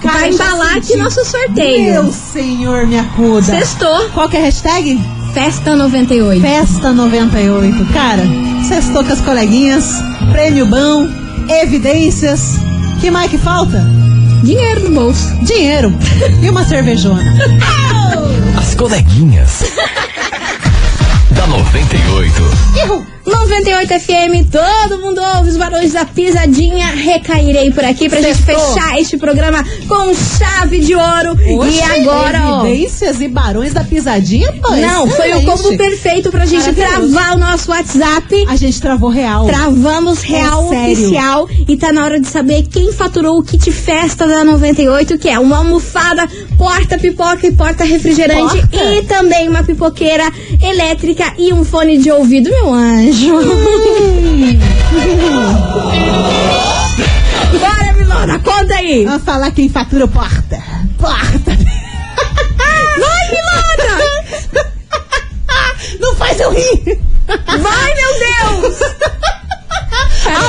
cara, 0.00 0.18
vai 0.18 0.30
embalar 0.30 0.76
aqui 0.76 0.96
nosso 0.96 1.24
sorteio. 1.24 2.04
Meu 2.04 2.12
senhor, 2.12 2.86
me 2.86 2.98
acuda. 2.98 3.42
Sextou. 3.42 4.10
Qual 4.10 4.28
que 4.28 4.36
é 4.36 4.40
a 4.40 4.44
hashtag? 4.44 5.00
Festa 5.34 5.74
98. 5.74 6.40
Festa 6.40 6.92
98. 6.92 7.92
Cara, 7.92 8.22
sextou 8.66 9.04
com 9.04 9.12
as 9.12 9.20
coleguinhas, 9.20 10.02
prêmio 10.30 10.66
bom, 10.66 11.08
evidências. 11.48 12.56
Que 13.00 13.10
mais 13.10 13.30
que 13.30 13.38
falta? 13.38 13.84
Dinheiro 14.44 14.90
no 14.90 14.90
bolso. 14.90 15.34
Dinheiro. 15.42 15.92
E 16.42 16.50
uma 16.50 16.64
cervejona. 16.64 17.34
As 18.58 18.74
coleguinhas. 18.74 19.64
da 21.54 21.58
98. 21.58 22.42
Erro. 22.78 23.06
98 23.26 24.00
FM, 24.00 24.50
todo 24.50 25.00
mundo 25.00 25.18
ouve 25.36 25.48
os 25.48 25.56
barulhos 25.56 25.92
da 25.92 26.04
pisadinha. 26.04 26.88
Recairei 26.88 27.70
por 27.70 27.82
aqui 27.82 28.06
pra 28.06 28.20
gente 28.20 28.36
Sextou. 28.42 28.74
fechar 28.74 29.00
este 29.00 29.16
programa 29.16 29.64
com 29.88 30.12
chave 30.14 30.80
de 30.80 30.94
ouro. 30.94 31.34
e 31.40 31.54
Oxe, 31.58 31.82
agora, 32.00 32.42
ó. 32.44 32.66
Evidências 32.66 33.22
e 33.22 33.28
barões 33.28 33.72
da 33.72 33.82
pisadinha, 33.82 34.52
pô. 34.60 34.72
Não, 34.76 35.06
foi 35.08 35.32
o 35.32 35.38
excelente. 35.38 35.46
combo 35.46 35.76
perfeito 35.78 36.30
pra 36.30 36.44
gente 36.44 36.70
travar 36.74 37.34
o 37.34 37.38
nosso 37.38 37.70
WhatsApp. 37.70 38.44
A 38.46 38.56
gente 38.56 38.78
travou 38.78 39.08
real. 39.08 39.46
Travamos 39.46 40.20
real 40.22 40.70
É 40.74 40.82
oficial 40.92 41.48
e 41.66 41.76
tá 41.78 41.92
na 41.92 42.04
hora 42.04 42.20
de 42.20 42.26
saber 42.28 42.66
quem 42.70 42.92
faturou 42.92 43.38
o 43.38 43.42
kit 43.42 43.72
festa 43.72 44.26
da 44.26 44.44
98, 44.44 45.16
que 45.16 45.30
é 45.30 45.38
uma 45.38 45.58
almofada, 45.58 46.28
porta 46.56 46.98
pipoca 46.98 47.46
e 47.46 47.52
porta 47.52 47.84
refrigerante 47.84 48.56
Porta? 48.58 48.84
e 48.84 49.02
também 49.04 49.48
uma 49.48 49.62
pipoqueira 49.62 50.30
elétrica 50.62 51.34
e 51.38 51.52
um 51.52 51.64
fone 51.64 51.98
de 51.98 52.10
ouvido, 52.10 52.50
meu 52.50 52.72
anjo. 52.72 53.34
Bora, 57.60 57.92
Milona, 57.96 58.38
conta 58.40 58.74
aí. 58.74 59.04
Vamos 59.04 59.24
falar 59.24 59.50
quem 59.52 59.68
fatura 59.68 60.06
porta. 60.08 60.62
Porta. 60.98 61.56
Vai, 62.98 63.28
Milona! 63.30 64.00
Não 66.00 66.14
faz 66.16 66.40
eu 66.40 66.50
rir. 66.52 66.98
Vai, 67.26 67.94
meu 67.94 68.12
Deus! 68.18 68.78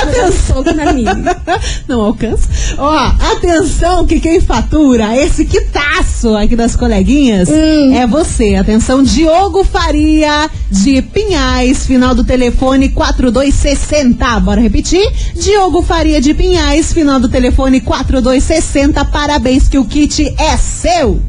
Atenção. 0.01 0.63
na 0.75 0.93
minha. 0.93 1.15
Não 1.87 2.01
alcança. 2.01 2.47
Ó, 2.77 2.97
atenção 3.31 4.05
que 4.05 4.19
quem 4.19 4.39
fatura 4.39 5.15
esse 5.15 5.45
quitaço 5.45 6.35
aqui 6.35 6.55
das 6.55 6.75
coleguinhas 6.75 7.49
é 7.49 8.05
você. 8.07 8.55
Atenção, 8.55 9.03
Diogo 9.03 9.63
Faria 9.63 10.49
de 10.71 11.01
Pinhais, 11.01 11.85
final 11.85 12.15
do 12.15 12.23
telefone 12.23 12.89
4260. 12.89 14.39
Bora 14.41 14.61
repetir? 14.61 15.05
Diogo 15.35 15.81
Faria 15.81 16.21
de 16.21 16.33
Pinhais, 16.33 16.91
final 16.93 17.19
do 17.19 17.29
telefone 17.29 17.81
4260. 17.81 19.03
Parabéns 19.05 19.67
que 19.67 19.77
o 19.77 19.85
kit 19.85 20.33
é 20.37 20.57
seu. 20.57 21.21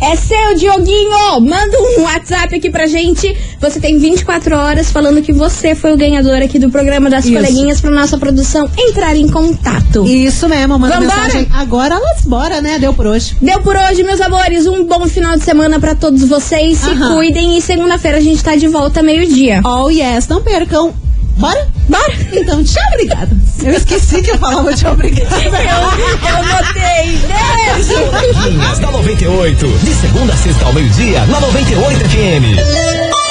É 0.00 0.16
seu, 0.16 0.54
Dioguinho! 0.56 1.40
Manda 1.40 1.78
um 1.80 2.02
WhatsApp 2.02 2.54
aqui 2.54 2.70
pra 2.70 2.86
gente. 2.86 3.36
Você 3.60 3.78
tem 3.78 3.98
24 3.98 4.56
horas 4.56 4.90
falando 4.90 5.22
que 5.22 5.32
você 5.32 5.74
foi 5.74 5.92
o 5.92 5.96
ganhador 5.96 6.36
aqui 6.42 6.58
do 6.58 6.70
programa 6.70 7.08
das 7.08 7.24
Isso. 7.24 7.34
coleguinhas 7.34 7.80
pra 7.80 7.90
nossa 7.90 8.18
produção 8.18 8.68
entrar 8.76 9.14
em 9.16 9.28
contato. 9.28 10.04
Isso 10.06 10.48
mesmo, 10.48 10.78
manda 10.78 10.98
Vambora? 10.98 11.16
mensagem. 11.24 11.48
Agora 11.52 11.98
let's 11.98 12.24
bora, 12.24 12.60
né? 12.60 12.78
Deu 12.78 12.92
por 12.94 13.06
hoje. 13.06 13.36
Deu 13.40 13.60
por 13.60 13.76
hoje, 13.76 14.02
meus 14.02 14.20
amores. 14.20 14.66
Um 14.66 14.84
bom 14.84 15.06
final 15.08 15.36
de 15.36 15.44
semana 15.44 15.78
pra 15.78 15.94
todos 15.94 16.24
vocês. 16.24 16.78
Se 16.78 16.90
Aham. 16.90 17.14
cuidem 17.14 17.56
e 17.56 17.62
segunda-feira 17.62 18.18
a 18.18 18.20
gente 18.20 18.42
tá 18.42 18.56
de 18.56 18.66
volta 18.68 19.02
meio-dia. 19.02 19.60
Oh 19.64 19.88
yes, 19.90 20.26
não 20.26 20.42
percam. 20.42 20.92
Bora? 21.36 21.68
Bora! 21.88 22.12
Então, 22.32 22.62
tchau, 22.64 22.82
obrigada. 22.94 23.36
Eu 23.62 23.72
esqueci 23.72 24.22
que 24.22 24.30
eu 24.30 24.38
falava 24.38 24.72
tchau, 24.74 24.92
obrigada. 24.92 25.36
Eu 25.36 26.42
notei. 26.44 27.18
Beijo! 27.26 28.80
Da 28.80 28.90
98. 28.90 29.66
De 29.66 29.94
segunda 29.94 30.32
a 30.32 30.36
sexta 30.36 30.64
ao 30.64 30.72
meio-dia, 30.72 31.24
na 31.26 31.40
98 31.40 31.98
FM. 32.08 33.21